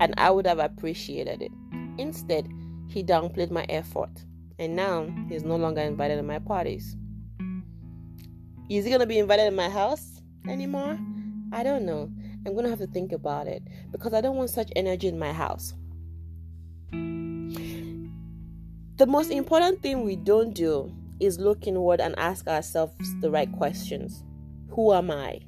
and 0.00 0.12
i 0.18 0.30
would 0.30 0.46
have 0.46 0.58
appreciated 0.58 1.40
it 1.40 1.52
instead 1.96 2.46
he 2.88 3.02
downplayed 3.02 3.50
my 3.50 3.64
effort 3.70 4.10
and 4.58 4.74
now 4.74 5.06
he's 5.28 5.44
no 5.44 5.56
longer 5.56 5.80
invited 5.80 6.16
to 6.16 6.22
my 6.22 6.38
parties. 6.38 6.96
Is 8.68 8.84
he 8.84 8.90
gonna 8.90 9.06
be 9.06 9.18
invited 9.18 9.44
to 9.44 9.50
my 9.50 9.68
house 9.68 10.20
anymore? 10.48 10.98
I 11.52 11.62
don't 11.62 11.86
know. 11.86 12.10
I'm 12.44 12.54
gonna 12.54 12.68
have 12.68 12.80
to 12.80 12.86
think 12.88 13.12
about 13.12 13.46
it 13.46 13.62
because 13.92 14.12
I 14.12 14.20
don't 14.20 14.36
want 14.36 14.50
such 14.50 14.70
energy 14.74 15.08
in 15.08 15.18
my 15.18 15.32
house. 15.32 15.74
The 18.98 19.06
most 19.06 19.30
mm. 19.30 19.36
important 19.36 19.80
thing 19.80 20.04
we 20.04 20.16
don't 20.16 20.52
do 20.52 20.92
is 21.20 21.38
look 21.38 21.68
inward 21.68 22.00
and 22.00 22.18
ask 22.18 22.48
ourselves 22.48 23.14
the 23.20 23.30
right 23.30 23.50
questions. 23.52 24.24
Who 24.70 24.92
am 24.92 25.08
I? 25.08 25.40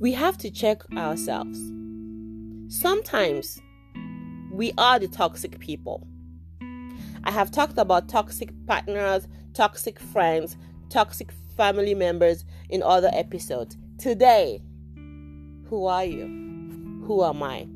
We 0.00 0.12
have 0.12 0.36
to 0.38 0.50
check 0.50 0.82
ourselves. 0.96 1.56
Sometimes 2.66 3.60
we 4.50 4.72
are 4.76 4.98
the 4.98 5.06
toxic 5.06 5.60
people. 5.60 6.04
I 7.22 7.30
have 7.30 7.52
talked 7.52 7.78
about 7.78 8.08
toxic 8.08 8.50
partners, 8.66 9.28
toxic 9.54 10.00
friends, 10.00 10.56
toxic 10.90 11.30
family 11.56 11.94
members 11.94 12.44
in 12.70 12.82
other 12.82 13.10
episodes. 13.12 13.76
Today, 13.98 14.60
who 14.96 15.86
are 15.86 16.04
you? 16.04 16.26
Who 17.06 17.22
am 17.22 17.40
I? 17.40 17.68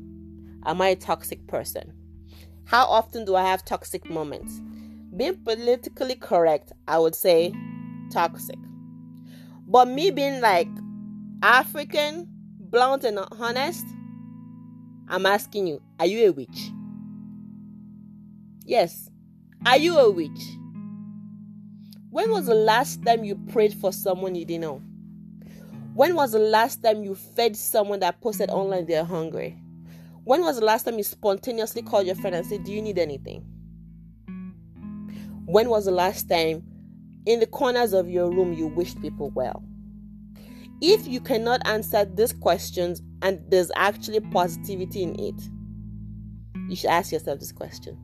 Am 0.65 0.81
I 0.81 0.89
a 0.89 0.95
toxic 0.97 1.47
person? 1.47 1.93
How 2.67 2.85
often 2.85 3.23
do 3.23 3.37
I 3.37 3.43
have 3.43 3.63
toxic 3.63 4.09
moments? 4.09 4.59
Being 5.15 5.37
politically 5.37 6.15
correct, 6.15 6.73
I 6.85 6.99
would 6.99 7.15
say 7.15 7.53
toxic. 8.11 8.59
But 9.65 9.87
me 9.87 10.11
being 10.11 10.41
like 10.41 10.67
African, 11.41 12.27
blunt, 12.59 13.05
and 13.05 13.19
honest, 13.39 13.85
I'm 15.07 15.25
asking 15.25 15.67
you, 15.67 15.81
are 15.97 16.05
you 16.05 16.27
a 16.27 16.31
witch? 16.33 16.71
Yes, 18.65 19.09
are 19.65 19.77
you 19.77 19.97
a 19.97 20.11
witch? 20.11 20.29
When 22.09 22.31
was 22.31 22.47
the 22.47 22.55
last 22.55 23.01
time 23.05 23.23
you 23.23 23.35
prayed 23.49 23.73
for 23.73 23.93
someone 23.93 24.35
you 24.35 24.43
didn't 24.43 24.61
know? 24.61 24.81
When 25.93 26.15
was 26.15 26.33
the 26.33 26.39
last 26.39 26.83
time 26.83 27.05
you 27.05 27.15
fed 27.15 27.55
someone 27.55 28.01
that 28.01 28.19
posted 28.19 28.49
online 28.49 28.87
they're 28.87 29.05
hungry? 29.05 29.57
When 30.27 30.41
was 30.41 30.59
the 30.59 30.65
last 30.65 30.83
time 30.83 30.97
you 30.97 31.05
spontaneously 31.05 31.83
called 31.83 32.05
your 32.05 32.15
friend 32.15 32.35
and 32.35 32.45
said, 32.45 32.65
Do 32.65 32.73
you 32.73 32.81
need 32.81 32.99
anything? 32.99 33.45
When 35.45 35.69
was 35.69 35.85
the 35.85 35.91
last 35.91 36.27
time 36.27 36.63
in 37.25 37.39
the 37.39 37.47
corners 37.47 37.93
of 37.93 38.09
your 38.09 38.29
room 38.29 38.51
you 38.51 38.67
wished 38.67 39.01
people 39.01 39.29
well? 39.29 39.63
If 40.81 41.07
you 41.07 41.21
cannot 41.21 41.65
answer 41.65 42.03
these 42.03 42.33
questions 42.33 43.01
and 43.21 43.39
there's 43.49 43.71
actually 43.77 44.19
positivity 44.19 45.03
in 45.03 45.17
it, 45.17 45.41
you 46.69 46.75
should 46.75 46.89
ask 46.89 47.13
yourself 47.13 47.39
this 47.39 47.53
question 47.53 47.97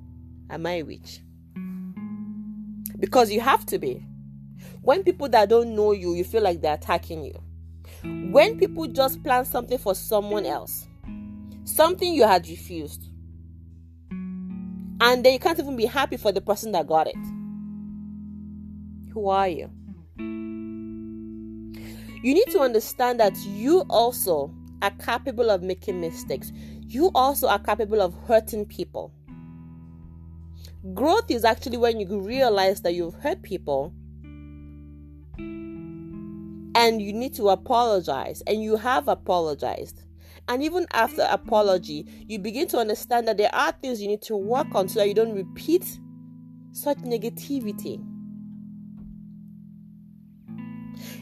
Am 0.49 0.65
I 0.65 0.75
a 0.75 0.83
witch? 0.83 1.19
because 2.99 3.29
you 3.29 3.41
have 3.41 3.65
to 3.65 3.77
be. 3.77 4.01
When 4.81 5.03
people 5.03 5.27
that 5.27 5.49
don't 5.49 5.75
know 5.75 5.91
you, 5.91 6.13
you 6.13 6.23
feel 6.23 6.41
like 6.41 6.61
they're 6.61 6.75
attacking 6.75 7.25
you. 7.25 8.31
When 8.31 8.57
people 8.57 8.87
just 8.87 9.21
plan 9.25 9.43
something 9.43 9.77
for 9.77 9.93
someone 9.93 10.45
else, 10.45 10.87
something 11.65 12.13
you 12.13 12.23
had 12.27 12.47
refused, 12.47 13.09
and 14.11 15.23
then 15.23 15.33
you 15.33 15.39
can't 15.39 15.59
even 15.59 15.75
be 15.75 15.85
happy 15.85 16.17
for 16.17 16.31
the 16.31 16.41
person 16.41 16.71
that 16.71 16.87
got 16.87 17.07
it. 17.07 17.15
Who 19.13 19.29
are 19.29 19.49
you? 19.49 19.69
You 22.23 22.33
need 22.33 22.47
to 22.51 22.59
understand 22.59 23.19
that 23.19 23.35
you 23.45 23.83
also 23.89 24.53
are 24.81 24.91
capable 24.91 25.49
of 25.49 25.61
making 25.61 25.99
mistakes. 25.99 26.51
You 26.87 27.11
also 27.13 27.47
are 27.47 27.59
capable 27.59 28.01
of 28.01 28.13
hurting 28.27 28.65
people. 28.65 29.13
Growth 30.93 31.29
is 31.29 31.43
actually 31.45 31.77
when 31.77 31.99
you 31.99 32.19
realize 32.19 32.81
that 32.81 32.93
you've 32.93 33.15
hurt 33.15 33.41
people 33.41 33.93
and 36.75 37.01
you 37.01 37.13
need 37.13 37.33
to 37.35 37.49
apologize, 37.49 38.41
and 38.47 38.63
you 38.63 38.75
have 38.77 39.07
apologized. 39.07 40.03
And 40.47 40.61
even 40.61 40.85
after 40.91 41.25
apology, 41.29 42.05
you 42.27 42.39
begin 42.39 42.67
to 42.69 42.77
understand 42.77 43.27
that 43.27 43.37
there 43.37 43.53
are 43.53 43.71
things 43.71 44.01
you 44.01 44.07
need 44.07 44.21
to 44.23 44.35
work 44.35 44.67
on 44.75 44.89
so 44.89 44.99
that 44.99 45.07
you 45.07 45.13
don't 45.13 45.33
repeat 45.33 45.99
such 46.71 46.97
negativity. 46.99 48.03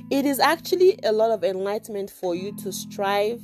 It 0.09 0.25
is 0.25 0.39
actually 0.39 0.99
a 1.03 1.11
lot 1.11 1.31
of 1.31 1.43
enlightenment 1.43 2.09
for 2.09 2.35
you 2.35 2.55
to 2.57 2.71
strive 2.71 3.41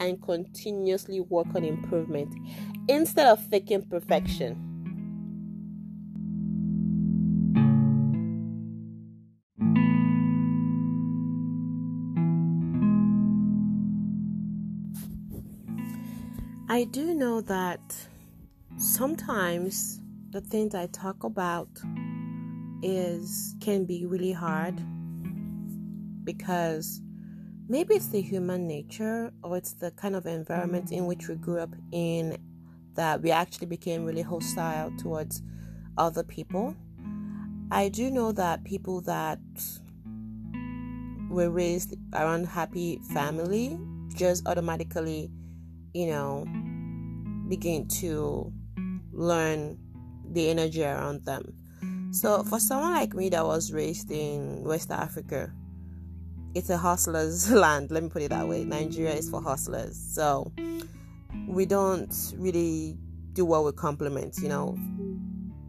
and 0.00 0.20
continuously 0.22 1.20
work 1.20 1.54
on 1.54 1.64
improvement 1.64 2.34
instead 2.88 3.26
of 3.26 3.44
faking 3.48 3.82
perfection. 3.82 4.73
I 16.74 16.82
do 16.82 17.14
know 17.14 17.40
that 17.42 17.94
sometimes 18.78 20.00
the 20.30 20.40
things 20.40 20.74
I 20.74 20.88
talk 20.88 21.22
about 21.22 21.68
is 22.82 23.54
can 23.60 23.84
be 23.84 24.06
really 24.06 24.32
hard 24.32 24.82
because 26.24 27.00
maybe 27.68 27.94
it's 27.94 28.08
the 28.08 28.20
human 28.20 28.66
nature 28.66 29.32
or 29.44 29.56
it's 29.56 29.74
the 29.74 29.92
kind 29.92 30.16
of 30.16 30.26
environment 30.26 30.90
in 30.90 31.06
which 31.06 31.28
we 31.28 31.36
grew 31.36 31.60
up 31.60 31.70
in 31.92 32.36
that 32.94 33.22
we 33.22 33.30
actually 33.30 33.68
became 33.68 34.04
really 34.04 34.22
hostile 34.22 34.90
towards 34.98 35.42
other 35.96 36.24
people. 36.24 36.74
I 37.70 37.88
do 37.88 38.10
know 38.10 38.32
that 38.32 38.64
people 38.64 39.00
that 39.02 39.38
were 41.30 41.50
raised 41.50 41.94
around 42.14 42.46
happy 42.46 43.00
family 43.12 43.78
just 44.16 44.44
automatically, 44.48 45.30
you 45.92 46.08
know, 46.08 46.44
begin 47.48 47.86
to 47.88 48.52
learn 49.12 49.78
the 50.32 50.48
energy 50.50 50.82
around 50.82 51.24
them. 51.24 51.54
So 52.12 52.44
for 52.44 52.60
someone 52.60 52.92
like 52.92 53.14
me 53.14 53.28
that 53.30 53.44
was 53.44 53.72
raised 53.72 54.10
in 54.10 54.62
West 54.62 54.90
Africa, 54.90 55.52
it's 56.54 56.70
a 56.70 56.76
hustler's 56.76 57.50
land. 57.52 57.90
Let 57.90 58.02
me 58.02 58.08
put 58.08 58.22
it 58.22 58.30
that 58.30 58.48
way. 58.48 58.64
Nigeria 58.64 59.14
is 59.14 59.28
for 59.28 59.42
hustlers. 59.42 59.96
So 59.96 60.52
we 61.46 61.66
don't 61.66 62.14
really 62.36 62.96
do 63.32 63.44
well 63.44 63.64
with 63.64 63.76
compliments, 63.76 64.40
you 64.40 64.48
know. 64.48 64.78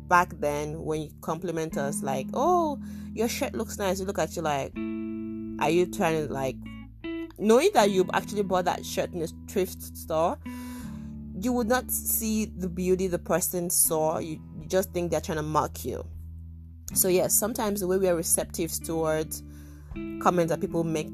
Back 0.08 0.40
then, 0.40 0.84
when 0.84 1.02
you 1.02 1.10
compliment 1.22 1.78
us, 1.78 2.04
like, 2.04 2.28
oh, 2.34 2.80
your 3.14 3.28
shirt 3.28 3.56
looks 3.56 3.80
nice, 3.80 4.00
we 4.00 4.06
look 4.06 4.20
at 4.20 4.36
you 4.36 4.44
like, 4.44 4.72
are 5.60 5.70
you 5.72 5.88
trying 5.88 6.28
to, 6.28 6.32
like, 6.32 6.56
knowing 7.40 7.72
that 7.74 7.90
you 7.90 8.08
actually 8.14 8.44
bought 8.44 8.66
that 8.66 8.86
shirt 8.86 9.14
in 9.14 9.24
a 9.24 9.28
thrift 9.50 9.82
store, 9.98 10.38
you 11.40 11.52
would 11.52 11.68
not 11.68 11.92
see 11.92 12.46
the 12.46 12.70
beauty 12.70 13.08
the 13.08 13.20
person 13.20 13.70
saw. 13.70 14.20
You, 14.20 14.40
you 14.60 14.68
just 14.68 14.92
think 14.92 15.12
they're 15.12 15.22
trying 15.22 15.38
to 15.38 15.44
mock 15.44 15.84
you. 15.84 16.06
So, 16.94 17.08
yes, 17.08 17.34
sometimes 17.34 17.82
the 17.82 17.88
way 17.88 17.98
we 17.98 18.08
are 18.08 18.16
receptive 18.16 18.72
towards 18.72 19.44
comments 20.20 20.52
that 20.52 20.62
people 20.62 20.84
make 20.84 21.08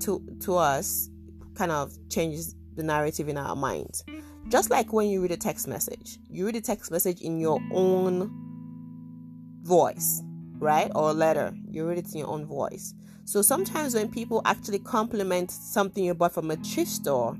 to 0.00 0.24
to 0.40 0.56
us 0.56 1.10
kind 1.54 1.72
of 1.72 1.92
changes 2.08 2.54
the 2.76 2.82
narrative 2.82 3.28
in 3.28 3.36
our 3.36 3.56
minds. 3.56 4.04
Just 4.48 4.70
like 4.70 4.92
when 4.92 5.08
you 5.08 5.20
read 5.20 5.32
a 5.32 5.36
text 5.36 5.68
message, 5.68 6.18
you 6.30 6.46
read 6.46 6.56
a 6.56 6.60
text 6.60 6.90
message 6.90 7.20
in 7.20 7.38
your 7.38 7.60
own 7.72 8.30
voice, 9.62 10.22
right? 10.58 10.90
Or 10.94 11.10
a 11.10 11.12
letter, 11.12 11.54
you 11.68 11.86
read 11.86 11.98
it 11.98 12.12
in 12.12 12.20
your 12.20 12.28
own 12.28 12.46
voice. 12.46 12.94
So 13.24 13.42
sometimes 13.42 13.94
when 13.94 14.08
people 14.08 14.40
actually 14.46 14.78
compliment 14.78 15.50
something 15.50 16.02
you 16.02 16.14
bought 16.14 16.32
from 16.32 16.50
a 16.50 16.56
thrift 16.56 16.90
store, 16.90 17.36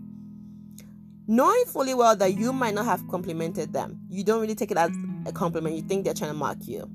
knowing 1.29 1.65
fully 1.67 1.95
well 1.95 2.17
that 2.17 2.35
you 2.35 2.53
might 2.53 2.75
not 2.75 2.87
have 2.87 3.07
complimented 3.09 3.73
them, 3.73 4.01
you 4.09 4.25
don't 4.25 4.41
really 4.41 4.55
take 4.55 4.71
it 4.71 4.79
as 4.79 4.91
a 5.27 5.33
compliment. 5.33 5.77
You 5.77 5.83
think 5.83 6.05
they're 6.05 6.15
trying 6.15 6.31
to 6.33 6.37
mock 6.37 6.57
you. 6.63 6.91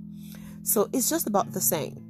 So 0.63 0.89
it's 0.91 1.09
just 1.09 1.27
about 1.27 1.51
the 1.53 1.61
same. 1.61 2.03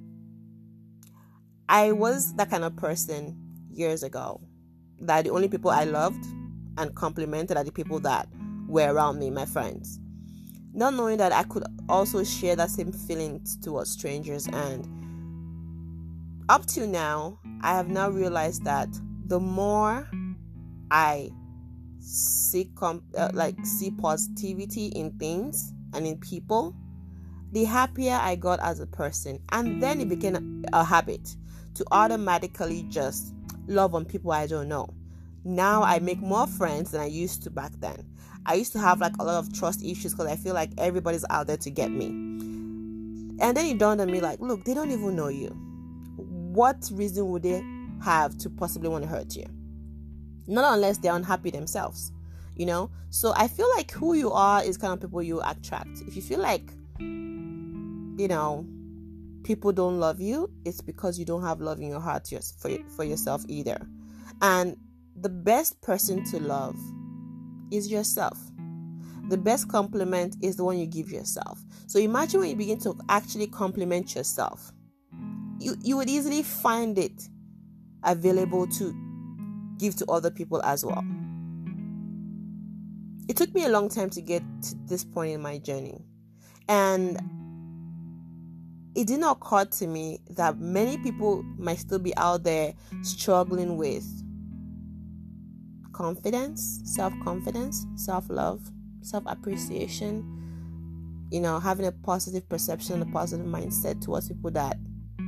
I 1.69 1.91
was 1.91 2.33
that 2.35 2.49
kind 2.49 2.63
of 2.63 2.75
person 2.75 3.37
years 3.69 4.03
ago 4.03 4.41
that 5.01 5.25
the 5.25 5.31
only 5.31 5.49
people 5.49 5.69
I 5.69 5.83
loved 5.83 6.23
and 6.77 6.95
complimented 6.95 7.57
are 7.57 7.63
the 7.63 7.71
people 7.71 7.99
that 7.99 8.27
were 8.67 8.93
around 8.93 9.19
me, 9.19 9.29
my 9.29 9.45
friends. 9.45 9.99
Not 10.73 10.93
knowing 10.93 11.17
that 11.17 11.33
I 11.33 11.43
could 11.43 11.63
also 11.89 12.23
share 12.23 12.55
that 12.55 12.69
same 12.69 12.91
feeling 12.91 13.45
towards 13.61 13.91
strangers. 13.91 14.47
And 14.47 14.87
up 16.47 16.65
to 16.67 16.87
now, 16.87 17.39
I 17.61 17.75
have 17.75 17.89
now 17.89 18.09
realized 18.09 18.63
that 18.63 18.89
the 19.25 19.39
more 19.39 20.09
I 20.89 21.31
see 22.03 22.69
com- 22.75 23.03
uh, 23.17 23.29
like 23.33 23.55
see 23.65 23.91
positivity 23.91 24.87
in 24.87 25.11
things 25.17 25.73
and 25.93 26.05
in 26.05 26.17
people, 26.19 26.75
the 27.51 27.63
happier 27.63 28.19
I 28.21 28.35
got 28.35 28.59
as 28.59 28.79
a 28.79 28.87
person. 28.87 29.39
And 29.51 29.81
then 29.81 30.01
it 30.01 30.09
became 30.09 30.65
a 30.73 30.83
habit 30.83 31.35
to 31.75 31.85
automatically 31.91 32.83
just 32.89 33.33
love 33.67 33.95
on 33.95 34.05
people 34.05 34.31
I 34.31 34.47
don't 34.47 34.67
know. 34.67 34.89
Now 35.45 35.83
I 35.83 35.99
make 35.99 36.21
more 36.21 36.47
friends 36.47 36.91
than 36.91 37.01
I 37.01 37.05
used 37.05 37.43
to 37.43 37.49
back 37.49 37.71
then. 37.79 38.07
I 38.45 38.55
used 38.55 38.73
to 38.73 38.79
have 38.79 38.99
like 38.99 39.15
a 39.19 39.23
lot 39.23 39.35
of 39.35 39.53
trust 39.53 39.83
issues 39.83 40.13
because 40.13 40.27
I 40.27 40.35
feel 40.35 40.53
like 40.53 40.71
everybody's 40.77 41.25
out 41.29 41.47
there 41.47 41.57
to 41.57 41.69
get 41.69 41.91
me. 41.91 42.07
And 42.07 43.57
then 43.57 43.65
it 43.65 43.77
dawned 43.77 44.01
on 44.01 44.11
me 44.11 44.19
like, 44.19 44.39
look, 44.39 44.63
they 44.63 44.73
don't 44.73 44.91
even 44.91 45.15
know 45.15 45.29
you. 45.29 45.49
What 46.17 46.89
reason 46.93 47.29
would 47.29 47.43
they 47.43 47.63
have 48.03 48.37
to 48.39 48.49
possibly 48.49 48.89
want 48.89 49.03
to 49.03 49.09
hurt 49.09 49.35
you? 49.35 49.45
Not 50.47 50.73
unless 50.73 50.97
they're 50.97 51.15
unhappy 51.15 51.51
themselves, 51.51 52.11
you 52.55 52.65
know? 52.65 52.89
So 53.09 53.33
I 53.35 53.47
feel 53.47 53.69
like 53.75 53.91
who 53.91 54.13
you 54.13 54.31
are 54.31 54.63
is 54.63 54.77
kind 54.77 54.93
of 54.93 55.01
people 55.01 55.23
you 55.23 55.41
attract. 55.41 56.01
If 56.07 56.15
you 56.15 56.21
feel 56.21 56.39
like, 56.39 56.71
you 56.99 58.27
know, 58.27 58.65
people 59.43 59.71
don't 59.71 59.99
love 59.99 60.19
you, 60.19 60.49
it's 60.65 60.81
because 60.81 61.19
you 61.19 61.25
don't 61.25 61.43
have 61.43 61.61
love 61.61 61.79
in 61.79 61.87
your 61.87 61.99
heart 61.99 62.29
for, 62.57 62.71
for 62.95 63.03
yourself 63.03 63.43
either. 63.47 63.85
And 64.41 64.77
the 65.15 65.29
best 65.29 65.81
person 65.81 66.23
to 66.25 66.39
love 66.39 66.75
is 67.71 67.91
yourself. 67.91 68.39
The 69.29 69.37
best 69.37 69.69
compliment 69.69 70.35
is 70.41 70.57
the 70.57 70.63
one 70.63 70.77
you 70.77 70.85
give 70.85 71.09
yourself. 71.09 71.63
So 71.87 71.99
imagine 71.99 72.41
when 72.41 72.49
you 72.49 72.55
begin 72.55 72.79
to 72.79 72.97
actually 73.09 73.47
compliment 73.47 74.15
yourself. 74.15 74.71
You, 75.59 75.75
you 75.81 75.95
would 75.97 76.09
easily 76.09 76.43
find 76.43 76.97
it 76.97 77.29
available 78.03 78.67
to 78.67 78.93
give 79.77 79.95
to 79.97 80.05
other 80.09 80.31
people 80.31 80.61
as 80.63 80.85
well. 80.85 81.03
It 83.27 83.37
took 83.37 83.53
me 83.53 83.65
a 83.65 83.69
long 83.69 83.89
time 83.89 84.09
to 84.11 84.21
get 84.21 84.43
to 84.63 84.75
this 84.87 85.03
point 85.03 85.33
in 85.33 85.41
my 85.41 85.57
journey. 85.57 86.01
And 86.67 87.17
it 88.95 89.07
did 89.07 89.19
not 89.19 89.37
occur 89.37 89.65
to 89.65 89.87
me 89.87 90.19
that 90.31 90.59
many 90.59 90.97
people 90.97 91.43
might 91.57 91.79
still 91.79 91.99
be 91.99 92.15
out 92.17 92.43
there 92.43 92.73
struggling 93.01 93.77
with 93.77 94.05
confidence, 95.93 96.81
self 96.83 97.13
confidence, 97.23 97.85
self 97.95 98.29
love, 98.29 98.61
self 99.01 99.23
appreciation, 99.25 100.23
you 101.31 101.39
know, 101.39 101.59
having 101.59 101.85
a 101.85 101.91
positive 101.91 102.47
perception, 102.49 103.01
a 103.01 103.05
positive 103.05 103.45
mindset 103.45 104.01
towards 104.01 104.27
people 104.27 104.51
that 104.51 104.77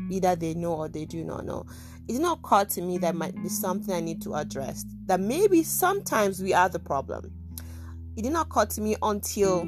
Mm. 0.08 0.12
either 0.12 0.36
they 0.36 0.54
know 0.54 0.74
or 0.74 0.90
they 0.90 1.06
do 1.06 1.24
not 1.24 1.46
know. 1.46 1.66
It 2.08 2.14
did 2.14 2.22
not 2.22 2.40
occur 2.40 2.66
to 2.66 2.82
me 2.82 2.98
that 3.00 3.16
might 3.16 3.36
be 3.42 3.50
something 3.50 3.94
I 3.94 4.00
need 4.00 4.22
to 4.24 4.36
address. 4.36 4.86
That 5.08 5.20
maybe 5.20 5.64
sometimes 5.64 6.42
we 6.42 6.54
are 6.54 6.70
the 6.70 6.80
problem. 6.80 7.32
It 8.16 8.22
did 8.22 8.32
not 8.32 8.48
occur 8.48 8.66
to 8.66 8.82
me 8.82 8.96
until 9.02 9.66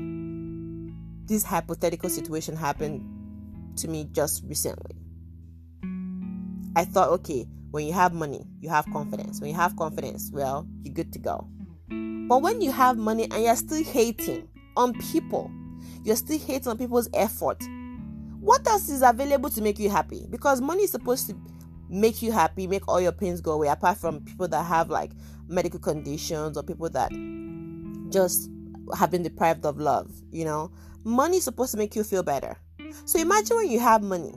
this 1.25 1.43
hypothetical 1.43 2.09
situation 2.09 2.55
happened 2.55 3.03
to 3.77 3.87
me 3.87 4.07
just 4.11 4.43
recently. 4.45 4.95
I 6.75 6.85
thought, 6.85 7.09
okay, 7.09 7.47
when 7.71 7.85
you 7.85 7.93
have 7.93 8.13
money, 8.13 8.45
you 8.61 8.69
have 8.69 8.85
confidence. 8.93 9.41
When 9.41 9.49
you 9.49 9.55
have 9.55 9.75
confidence, 9.75 10.29
well, 10.31 10.67
you're 10.83 10.93
good 10.93 11.11
to 11.13 11.19
go. 11.19 11.47
But 11.89 12.41
when 12.41 12.61
you 12.61 12.71
have 12.71 12.97
money 12.97 13.23
and 13.23 13.43
you're 13.43 13.55
still 13.55 13.83
hating 13.83 14.47
on 14.75 14.93
people, 14.93 15.51
you're 16.03 16.15
still 16.15 16.39
hating 16.39 16.67
on 16.67 16.77
people's 16.77 17.09
effort, 17.13 17.61
what 18.39 18.65
else 18.67 18.89
is 18.89 19.01
available 19.01 19.49
to 19.51 19.61
make 19.61 19.79
you 19.79 19.89
happy? 19.89 20.25
Because 20.29 20.61
money 20.61 20.83
is 20.83 20.91
supposed 20.91 21.27
to 21.29 21.35
make 21.89 22.21
you 22.21 22.31
happy, 22.31 22.67
make 22.67 22.87
all 22.87 23.01
your 23.01 23.11
pains 23.11 23.41
go 23.41 23.53
away, 23.53 23.67
apart 23.67 23.97
from 23.97 24.21
people 24.21 24.47
that 24.47 24.65
have 24.65 24.89
like 24.89 25.11
medical 25.47 25.79
conditions 25.79 26.57
or 26.57 26.63
people 26.63 26.89
that 26.89 27.11
just 28.11 28.49
have 28.97 29.11
been 29.11 29.23
deprived 29.23 29.65
of 29.65 29.77
love, 29.77 30.11
you 30.31 30.45
know. 30.45 30.71
Money 31.03 31.37
is 31.37 31.43
supposed 31.43 31.71
to 31.71 31.77
make 31.77 31.95
you 31.95 32.03
feel 32.03 32.23
better. 32.23 32.57
So 33.05 33.19
imagine 33.19 33.57
when 33.57 33.69
you 33.69 33.79
have 33.79 34.03
money 34.03 34.33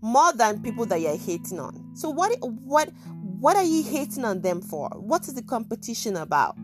more 0.00 0.32
than 0.34 0.62
people 0.62 0.84
that 0.86 1.00
you're 1.00 1.16
hating 1.16 1.58
on. 1.58 1.90
So 1.94 2.10
what 2.10 2.36
what 2.40 2.90
what 3.40 3.56
are 3.56 3.64
you 3.64 3.82
hating 3.82 4.24
on 4.24 4.42
them 4.42 4.60
for? 4.60 4.90
What 4.90 5.26
is 5.28 5.34
the 5.34 5.42
competition 5.42 6.16
about? 6.16 6.56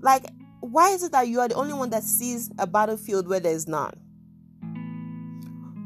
Like 0.00 0.24
why 0.60 0.90
is 0.90 1.02
it 1.02 1.12
that 1.12 1.28
you 1.28 1.40
are 1.40 1.48
the 1.48 1.54
only 1.54 1.74
one 1.74 1.90
that 1.90 2.02
sees 2.02 2.50
a 2.58 2.66
battlefield 2.66 3.28
where 3.28 3.40
there's 3.40 3.68
none? 3.68 3.94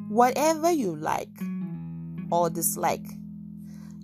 Whatever 0.08 0.70
you 0.70 0.96
like 0.96 1.28
or 2.30 2.48
dislike, 2.50 3.06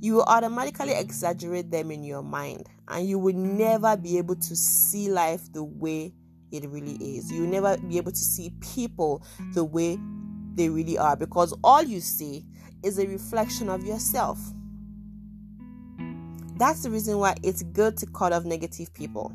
you 0.00 0.14
will 0.14 0.24
automatically 0.24 0.92
exaggerate 0.92 1.70
them 1.70 1.90
in 1.90 2.04
your 2.04 2.22
mind 2.22 2.68
and 2.88 3.08
you 3.08 3.18
will 3.18 3.34
never 3.34 3.96
be 3.96 4.18
able 4.18 4.36
to 4.36 4.54
see 4.54 5.10
life 5.10 5.50
the 5.52 5.64
way 5.64 6.12
it 6.52 6.68
really 6.68 6.96
is. 6.96 7.32
You'll 7.32 7.48
never 7.48 7.78
be 7.78 7.96
able 7.96 8.12
to 8.12 8.18
see 8.18 8.52
people 8.60 9.24
the 9.54 9.64
way 9.64 9.98
they 10.54 10.68
really 10.68 10.98
are 10.98 11.16
because 11.16 11.56
all 11.64 11.82
you 11.82 12.00
see 12.00 12.44
is 12.82 12.98
a 12.98 13.06
reflection 13.06 13.68
of 13.68 13.84
yourself. 13.84 14.38
That's 16.56 16.82
the 16.82 16.90
reason 16.90 17.18
why 17.18 17.34
it's 17.42 17.62
good 17.62 17.96
to 17.96 18.06
cut 18.06 18.32
off 18.32 18.44
negative 18.44 18.92
people. 18.94 19.32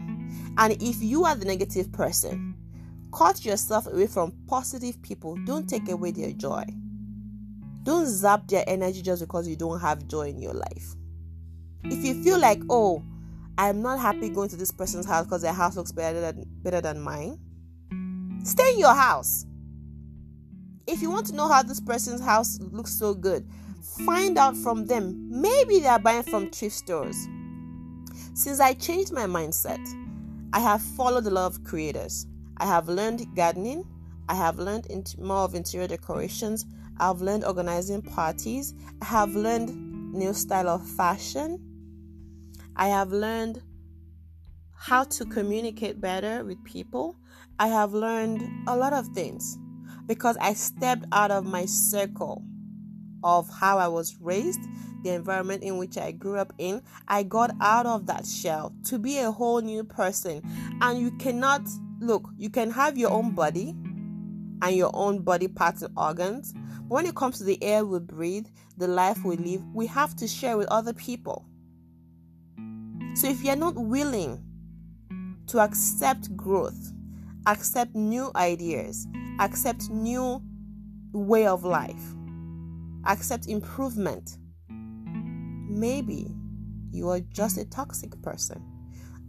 And 0.57 0.81
if 0.81 1.01
you 1.01 1.25
are 1.25 1.35
the 1.35 1.45
negative 1.45 1.91
person, 1.91 2.55
cut 3.11 3.45
yourself 3.45 3.87
away 3.87 4.07
from 4.07 4.33
positive 4.47 5.01
people. 5.01 5.37
Don't 5.45 5.67
take 5.67 5.89
away 5.89 6.11
their 6.11 6.31
joy. 6.31 6.63
Don't 7.83 8.05
zap 8.05 8.47
their 8.47 8.63
energy 8.67 9.01
just 9.01 9.21
because 9.21 9.47
you 9.47 9.55
don't 9.55 9.79
have 9.79 10.07
joy 10.07 10.29
in 10.29 10.39
your 10.39 10.53
life. 10.53 10.95
If 11.83 12.03
you 12.03 12.21
feel 12.23 12.39
like, 12.39 12.61
oh, 12.69 13.03
I'm 13.57 13.81
not 13.81 13.99
happy 13.99 14.29
going 14.29 14.49
to 14.49 14.55
this 14.55 14.71
person's 14.71 15.05
house 15.05 15.25
because 15.25 15.41
their 15.41 15.53
house 15.53 15.75
looks 15.75 15.91
better 15.91 16.21
than 16.21 16.45
better 16.61 16.81
than 16.81 17.01
mine. 17.01 17.39
Stay 18.43 18.73
in 18.73 18.79
your 18.79 18.93
house. 18.93 19.45
If 20.87 21.01
you 21.01 21.09
want 21.09 21.27
to 21.27 21.35
know 21.35 21.47
how 21.47 21.61
this 21.61 21.79
person's 21.79 22.21
house 22.21 22.59
looks 22.61 22.93
so 22.93 23.13
good, 23.13 23.47
find 24.05 24.37
out 24.37 24.55
from 24.55 24.85
them. 24.85 25.27
Maybe 25.29 25.79
they 25.79 25.87
are 25.87 25.99
buying 25.99 26.23
from 26.23 26.49
thrift 26.49 26.75
stores. 26.75 27.27
Since 28.33 28.59
I 28.59 28.73
changed 28.73 29.11
my 29.11 29.25
mindset, 29.25 29.85
I 30.53 30.59
have 30.59 30.81
followed 30.81 31.25
a 31.25 31.29
lot 31.29 31.51
of 31.51 31.63
creators. 31.63 32.25
I 32.59 32.65
have 32.65 32.89
learned 32.89 33.35
gardening. 33.35 33.85
I 34.27 34.35
have 34.35 34.59
learned 34.59 34.87
more 35.17 35.37
of 35.37 35.55
interior 35.55 35.87
decorations. 35.87 36.65
I've 36.99 37.21
learned 37.21 37.45
organizing 37.45 38.01
parties. 38.01 38.73
I 39.01 39.05
have 39.05 39.35
learned 39.35 40.13
new 40.13 40.33
style 40.33 40.67
of 40.67 40.85
fashion. 40.85 41.59
I 42.75 42.87
have 42.87 43.11
learned 43.11 43.61
how 44.75 45.03
to 45.03 45.25
communicate 45.25 45.99
better 45.99 46.43
with 46.43 46.63
people. 46.63 47.15
I 47.59 47.67
have 47.67 47.93
learned 47.93 48.41
a 48.67 48.75
lot 48.75 48.93
of 48.93 49.07
things 49.09 49.57
because 50.05 50.37
I 50.37 50.53
stepped 50.53 51.05
out 51.11 51.31
of 51.31 51.45
my 51.45 51.65
circle 51.65 52.43
of 53.23 53.49
how 53.49 53.77
I 53.77 53.87
was 53.87 54.17
raised, 54.19 54.61
the 55.03 55.11
environment 55.11 55.63
in 55.63 55.77
which 55.77 55.97
I 55.97 56.11
grew 56.11 56.37
up 56.37 56.53
in. 56.57 56.81
I 57.07 57.23
got 57.23 57.51
out 57.61 57.85
of 57.85 58.05
that 58.07 58.25
shell 58.25 58.73
to 58.85 58.97
be 58.97 59.19
a 59.19 59.31
whole 59.31 59.61
new 59.61 59.83
person. 59.83 60.41
And 60.81 60.99
you 60.99 61.11
cannot 61.11 61.61
look, 61.99 62.29
you 62.37 62.49
can 62.49 62.71
have 62.71 62.97
your 62.97 63.11
own 63.11 63.31
body 63.31 63.75
and 64.61 64.75
your 64.75 64.91
own 64.93 65.21
body 65.21 65.47
parts 65.47 65.81
and 65.81 65.93
organs. 65.97 66.53
But 66.53 66.95
when 66.95 67.05
it 67.05 67.15
comes 67.15 67.37
to 67.37 67.43
the 67.43 67.61
air 67.63 67.85
we 67.85 67.99
breathe, 67.99 68.47
the 68.77 68.87
life 68.87 69.23
we 69.23 69.37
live, 69.37 69.63
we 69.73 69.87
have 69.87 70.15
to 70.17 70.27
share 70.27 70.57
with 70.57 70.67
other 70.69 70.93
people. 70.93 71.45
So 73.15 73.27
if 73.27 73.43
you're 73.43 73.55
not 73.55 73.75
willing 73.75 74.43
to 75.47 75.59
accept 75.59 76.35
growth, 76.35 76.93
accept 77.45 77.95
new 77.95 78.31
ideas, 78.35 79.07
accept 79.39 79.89
new 79.89 80.41
way 81.11 81.47
of 81.47 81.63
life, 81.63 82.01
accept 83.05 83.47
improvement, 83.47 84.37
maybe 84.69 86.33
you 86.91 87.09
are 87.09 87.19
just 87.19 87.57
a 87.57 87.65
toxic 87.65 88.21
person. 88.21 88.63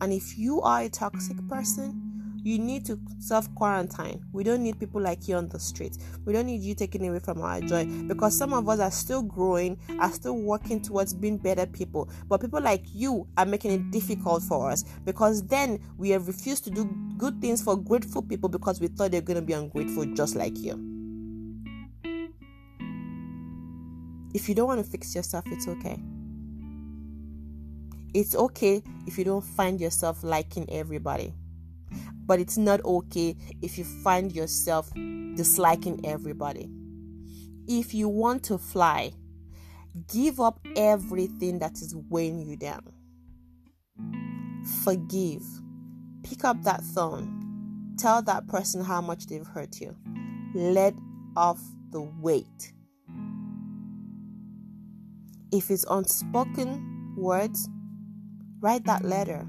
And 0.00 0.12
if 0.12 0.38
you 0.38 0.60
are 0.62 0.82
a 0.82 0.88
toxic 0.88 1.36
person, 1.48 2.09
you 2.42 2.58
need 2.58 2.84
to 2.86 2.98
self 3.18 3.52
quarantine. 3.54 4.24
We 4.32 4.44
don't 4.44 4.62
need 4.62 4.78
people 4.78 5.00
like 5.00 5.28
you 5.28 5.36
on 5.36 5.48
the 5.48 5.58
street. 5.58 5.98
We 6.24 6.32
don't 6.32 6.46
need 6.46 6.62
you 6.62 6.74
taking 6.74 7.06
away 7.06 7.18
from 7.18 7.40
our 7.42 7.60
joy 7.60 7.84
because 8.06 8.36
some 8.36 8.52
of 8.52 8.68
us 8.68 8.80
are 8.80 8.90
still 8.90 9.22
growing, 9.22 9.78
are 9.98 10.12
still 10.12 10.36
working 10.36 10.80
towards 10.80 11.12
being 11.14 11.36
better 11.36 11.66
people. 11.66 12.08
But 12.28 12.40
people 12.40 12.60
like 12.60 12.84
you 12.92 13.26
are 13.36 13.46
making 13.46 13.72
it 13.72 13.90
difficult 13.90 14.42
for 14.42 14.70
us 14.70 14.84
because 15.04 15.46
then 15.46 15.80
we 15.96 16.10
have 16.10 16.26
refused 16.26 16.64
to 16.64 16.70
do 16.70 16.84
good 17.16 17.40
things 17.40 17.62
for 17.62 17.76
grateful 17.76 18.22
people 18.22 18.48
because 18.48 18.80
we 18.80 18.88
thought 18.88 19.10
they're 19.10 19.20
going 19.20 19.38
to 19.40 19.42
be 19.42 19.52
ungrateful 19.52 20.06
just 20.14 20.34
like 20.36 20.56
you. 20.58 20.86
If 24.32 24.48
you 24.48 24.54
don't 24.54 24.68
want 24.68 24.84
to 24.84 24.90
fix 24.90 25.14
yourself, 25.14 25.44
it's 25.48 25.66
okay. 25.66 25.98
It's 28.14 28.34
okay 28.34 28.82
if 29.06 29.18
you 29.18 29.24
don't 29.24 29.44
find 29.44 29.80
yourself 29.80 30.22
liking 30.24 30.68
everybody 30.70 31.34
but 32.30 32.38
it's 32.38 32.56
not 32.56 32.80
okay 32.84 33.34
if 33.60 33.76
you 33.76 33.82
find 33.82 34.30
yourself 34.30 34.88
disliking 35.34 36.00
everybody. 36.06 36.70
If 37.66 37.92
you 37.92 38.08
want 38.08 38.44
to 38.44 38.56
fly, 38.56 39.14
give 40.06 40.38
up 40.38 40.60
everything 40.76 41.58
that 41.58 41.72
is 41.82 41.92
weighing 42.08 42.40
you 42.40 42.56
down. 42.56 42.92
Forgive. 44.84 45.42
Pick 46.22 46.44
up 46.44 46.62
that 46.62 46.84
phone. 46.94 47.96
Tell 47.98 48.22
that 48.22 48.46
person 48.46 48.84
how 48.84 49.00
much 49.00 49.26
they've 49.26 49.44
hurt 49.44 49.80
you. 49.80 49.96
Let 50.54 50.94
off 51.36 51.60
the 51.90 52.02
weight. 52.02 52.72
If 55.50 55.68
it's 55.68 55.84
unspoken 55.90 57.12
words, 57.16 57.68
write 58.60 58.84
that 58.84 59.04
letter. 59.04 59.48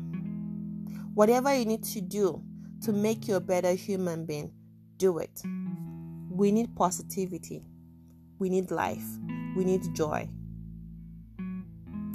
Whatever 1.14 1.56
you 1.56 1.66
need 1.66 1.84
to 1.84 2.02
do 2.02 2.44
to 2.82 2.92
make 2.92 3.28
you 3.28 3.36
a 3.36 3.40
better 3.40 3.74
human 3.74 4.26
being, 4.26 4.52
do 4.98 5.20
it. 5.20 5.42
We 6.30 6.52
need 6.52 6.76
positivity. 6.76 7.64
We 8.40 8.50
need 8.50 8.72
life. 8.72 9.06
We 9.56 9.64
need 9.64 9.94
joy. 9.94 10.28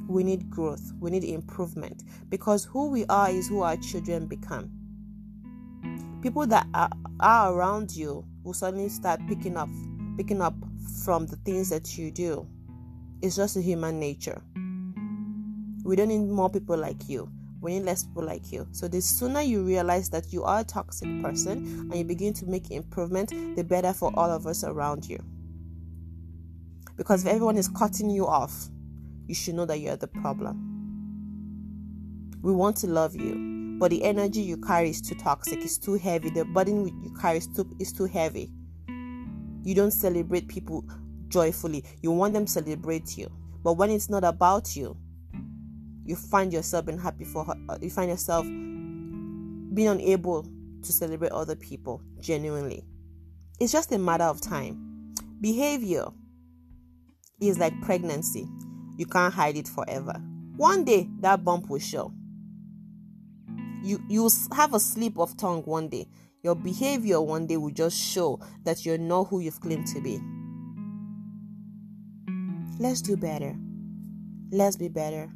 We 0.08 0.24
need 0.24 0.50
growth. 0.50 0.92
We 0.98 1.10
need 1.10 1.24
improvement 1.24 2.02
because 2.28 2.64
who 2.64 2.90
we 2.90 3.04
are 3.06 3.30
is 3.30 3.48
who 3.48 3.62
our 3.62 3.76
children 3.76 4.26
become. 4.26 4.70
People 6.22 6.46
that 6.48 6.66
are, 6.74 6.90
are 7.20 7.52
around 7.52 7.94
you 7.94 8.24
will 8.42 8.54
suddenly 8.54 8.88
start 8.88 9.20
picking 9.28 9.56
up 9.56 9.68
picking 10.16 10.40
up 10.40 10.54
from 11.04 11.26
the 11.26 11.36
things 11.36 11.68
that 11.68 11.98
you 11.98 12.10
do. 12.10 12.46
It's 13.22 13.36
just 13.36 13.56
a 13.56 13.60
human 13.60 14.00
nature. 14.00 14.42
We 15.84 15.94
don't 15.94 16.08
need 16.08 16.26
more 16.28 16.50
people 16.50 16.76
like 16.76 17.08
you 17.08 17.30
we 17.66 17.74
need 17.74 17.84
less 17.84 18.04
people 18.04 18.22
like 18.22 18.52
you. 18.52 18.64
So 18.70 18.86
the 18.86 19.02
sooner 19.02 19.40
you 19.40 19.64
realize 19.64 20.08
that 20.10 20.32
you 20.32 20.44
are 20.44 20.60
a 20.60 20.64
toxic 20.64 21.20
person 21.20 21.88
and 21.90 21.94
you 21.96 22.04
begin 22.04 22.32
to 22.34 22.46
make 22.46 22.70
improvement, 22.70 23.30
the 23.56 23.64
better 23.64 23.92
for 23.92 24.12
all 24.14 24.30
of 24.30 24.46
us 24.46 24.62
around 24.62 25.04
you. 25.04 25.18
Because 26.96 27.24
if 27.24 27.28
everyone 27.32 27.56
is 27.56 27.66
cutting 27.68 28.08
you 28.08 28.24
off, 28.24 28.68
you 29.26 29.34
should 29.34 29.56
know 29.56 29.64
that 29.66 29.80
you're 29.80 29.96
the 29.96 30.06
problem. 30.06 30.62
We 32.40 32.52
want 32.52 32.76
to 32.78 32.86
love 32.86 33.16
you, 33.16 33.76
but 33.80 33.90
the 33.90 34.04
energy 34.04 34.42
you 34.42 34.58
carry 34.58 34.90
is 34.90 35.00
too 35.00 35.16
toxic, 35.16 35.58
it's 35.58 35.76
too 35.76 35.94
heavy. 35.94 36.30
The 36.30 36.44
burden 36.44 36.86
you 37.02 37.12
carry 37.20 37.38
is 37.38 37.48
too, 37.48 37.68
is 37.80 37.92
too 37.92 38.04
heavy. 38.04 38.48
You 39.64 39.74
don't 39.74 39.90
celebrate 39.90 40.46
people 40.46 40.84
joyfully, 41.26 41.82
you 42.00 42.12
want 42.12 42.32
them 42.32 42.44
to 42.44 42.52
celebrate 42.52 43.18
you. 43.18 43.28
But 43.64 43.72
when 43.72 43.90
it's 43.90 44.08
not 44.08 44.22
about 44.22 44.76
you, 44.76 44.96
you 46.06 46.16
find 46.16 46.52
yourself 46.52 46.86
being 46.86 46.98
happy 46.98 47.24
for 47.24 47.44
her, 47.44 47.54
uh, 47.68 47.78
you 47.80 47.90
find 47.90 48.10
yourself 48.10 48.44
being 48.46 49.88
unable 49.88 50.46
to 50.82 50.92
celebrate 50.92 51.32
other 51.32 51.56
people 51.56 52.00
genuinely. 52.20 52.84
It's 53.58 53.72
just 53.72 53.92
a 53.92 53.98
matter 53.98 54.24
of 54.24 54.40
time. 54.40 55.14
Behavior 55.40 56.06
is 57.40 57.58
like 57.58 57.78
pregnancy, 57.82 58.48
you 58.96 59.06
can't 59.06 59.34
hide 59.34 59.56
it 59.56 59.68
forever. 59.68 60.14
One 60.56 60.84
day 60.84 61.08
that 61.20 61.44
bump 61.44 61.68
will 61.68 61.78
show. 61.78 62.12
You 63.82 64.02
you'll 64.08 64.32
have 64.54 64.74
a 64.74 64.80
slip 64.80 65.18
of 65.18 65.36
tongue 65.36 65.62
one 65.62 65.88
day. 65.88 66.08
Your 66.42 66.54
behavior 66.54 67.20
one 67.20 67.46
day 67.46 67.56
will 67.56 67.72
just 67.72 67.98
show 67.98 68.40
that 68.64 68.86
you're 68.86 68.98
not 68.98 69.24
who 69.24 69.40
you've 69.40 69.60
claimed 69.60 69.86
to 69.88 70.00
be. 70.00 70.20
Let's 72.78 73.02
do 73.02 73.16
better. 73.16 73.56
Let's 74.50 74.76
be 74.76 74.88
better. 74.88 75.30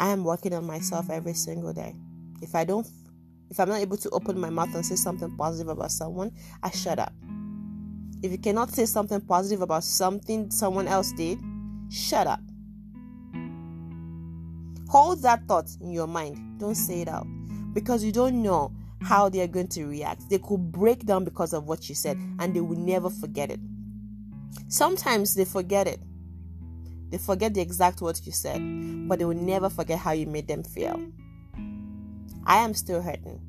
I 0.00 0.08
am 0.08 0.24
working 0.24 0.54
on 0.54 0.66
myself 0.66 1.10
every 1.10 1.34
single 1.34 1.74
day. 1.74 1.94
If 2.40 2.54
I 2.54 2.64
don't, 2.64 2.88
if 3.50 3.60
I'm 3.60 3.68
not 3.68 3.80
able 3.80 3.98
to 3.98 4.08
open 4.10 4.40
my 4.40 4.48
mouth 4.48 4.74
and 4.74 4.84
say 4.84 4.96
something 4.96 5.36
positive 5.36 5.68
about 5.68 5.92
someone, 5.92 6.32
I 6.62 6.70
shut 6.70 6.98
up. 6.98 7.12
If 8.22 8.32
you 8.32 8.38
cannot 8.38 8.70
say 8.70 8.86
something 8.86 9.20
positive 9.20 9.60
about 9.60 9.84
something 9.84 10.50
someone 10.50 10.88
else 10.88 11.12
did, 11.12 11.38
shut 11.90 12.26
up. 12.26 12.40
Hold 14.88 15.20
that 15.22 15.46
thought 15.46 15.68
in 15.82 15.92
your 15.92 16.06
mind. 16.06 16.58
Don't 16.58 16.74
say 16.74 17.02
it 17.02 17.08
out 17.08 17.26
because 17.74 18.02
you 18.02 18.10
don't 18.10 18.42
know 18.42 18.72
how 19.02 19.28
they 19.28 19.42
are 19.42 19.46
going 19.46 19.68
to 19.68 19.84
react. 19.84 20.30
They 20.30 20.38
could 20.38 20.72
break 20.72 21.04
down 21.04 21.24
because 21.24 21.52
of 21.52 21.68
what 21.68 21.90
you 21.90 21.94
said 21.94 22.16
and 22.38 22.56
they 22.56 22.60
will 22.62 22.78
never 22.78 23.10
forget 23.10 23.50
it. 23.50 23.60
Sometimes 24.68 25.34
they 25.34 25.44
forget 25.44 25.86
it 25.86 26.00
they 27.10 27.18
forget 27.18 27.54
the 27.54 27.60
exact 27.60 28.00
words 28.00 28.24
you 28.24 28.32
said, 28.32 28.60
but 29.08 29.18
they 29.18 29.24
will 29.24 29.34
never 29.36 29.68
forget 29.68 29.98
how 29.98 30.12
you 30.12 30.26
made 30.26 30.48
them 30.48 30.62
feel. 30.62 31.00
I 32.46 32.58
am 32.58 32.74
still 32.74 33.02
hurting. 33.02 33.40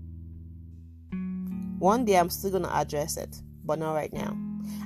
One 1.80 2.06
day 2.06 2.18
I'm 2.18 2.30
still 2.30 2.52
going 2.52 2.64
to 2.64 2.76
address 2.76 3.18
it, 3.18 3.42
but 3.64 3.80
not 3.80 3.94
right 3.94 4.14
now. 4.14 4.38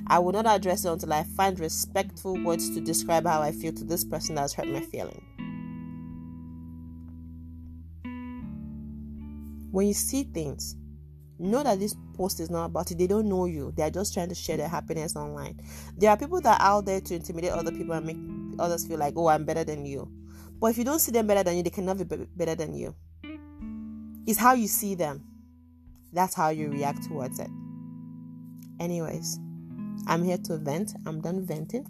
I 0.06 0.18
will 0.18 0.32
not 0.32 0.46
address 0.46 0.84
it 0.84 0.90
until 0.90 1.12
I 1.12 1.24
find 1.24 1.58
respectful 1.58 2.42
words 2.42 2.70
to 2.74 2.80
describe 2.80 3.26
how 3.26 3.42
I 3.42 3.52
feel 3.52 3.72
to 3.72 3.84
this 3.84 4.04
person 4.04 4.36
that 4.36 4.42
has 4.42 4.54
hurt 4.54 4.68
my 4.68 4.80
feeling. 4.80 5.22
When 9.72 9.86
you 9.86 9.94
see 9.94 10.22
things, 10.22 10.76
know 11.38 11.62
that 11.62 11.78
this 11.78 11.94
post 12.14 12.40
is 12.40 12.50
not 12.50 12.66
about 12.66 12.90
you. 12.90 12.96
They 12.96 13.06
don't 13.06 13.28
know 13.28 13.44
you. 13.44 13.72
They 13.76 13.82
are 13.82 13.90
just 13.90 14.14
trying 14.14 14.30
to 14.30 14.34
share 14.34 14.56
their 14.56 14.68
happiness 14.68 15.16
online. 15.16 15.60
There 15.98 16.10
are 16.10 16.16
people 16.16 16.40
that 16.40 16.60
are 16.60 16.76
out 16.76 16.86
there 16.86 17.00
to 17.00 17.14
intimidate 17.14 17.52
other 17.52 17.72
people 17.72 17.92
and 17.92 18.06
make 18.06 18.16
others 18.58 18.86
feel 18.86 18.98
like, 18.98 19.14
oh, 19.16 19.28
I'm 19.28 19.44
better 19.44 19.64
than 19.64 19.84
you. 19.86 20.10
But 20.60 20.68
if 20.68 20.78
you 20.78 20.84
don't 20.84 20.98
see 20.98 21.12
them 21.12 21.26
better 21.26 21.42
than 21.42 21.56
you, 21.56 21.62
they 21.62 21.70
cannot 21.70 21.98
be 21.98 22.04
better 22.04 22.54
than 22.54 22.74
you. 22.74 22.94
It's 24.26 24.38
how 24.38 24.54
you 24.54 24.66
see 24.66 24.94
them. 24.94 25.24
That's 26.12 26.34
how 26.34 26.48
you 26.48 26.68
react 26.70 27.04
towards 27.04 27.38
it. 27.38 27.50
Anyways, 28.80 29.38
I'm 30.06 30.22
here 30.24 30.38
to 30.38 30.56
vent. 30.58 30.94
I'm 31.06 31.20
done 31.20 31.44
venting. 31.46 31.86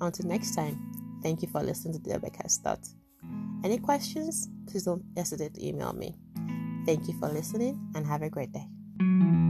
Until 0.00 0.26
next 0.26 0.54
time, 0.54 0.78
thank 1.22 1.42
you 1.42 1.48
for 1.48 1.62
listening 1.62 1.94
to 1.94 2.00
the 2.00 2.14
Rebecca 2.14 2.48
Start. 2.48 2.80
Any 3.64 3.78
questions? 3.78 4.48
Please 4.66 4.84
don't 4.84 5.04
hesitate 5.16 5.54
to 5.54 5.66
email 5.66 5.92
me. 5.92 6.16
Thank 6.86 7.06
you 7.08 7.18
for 7.18 7.28
listening 7.28 7.78
and 7.94 8.06
have 8.06 8.22
a 8.22 8.30
great 8.30 8.52
day. 8.52 9.41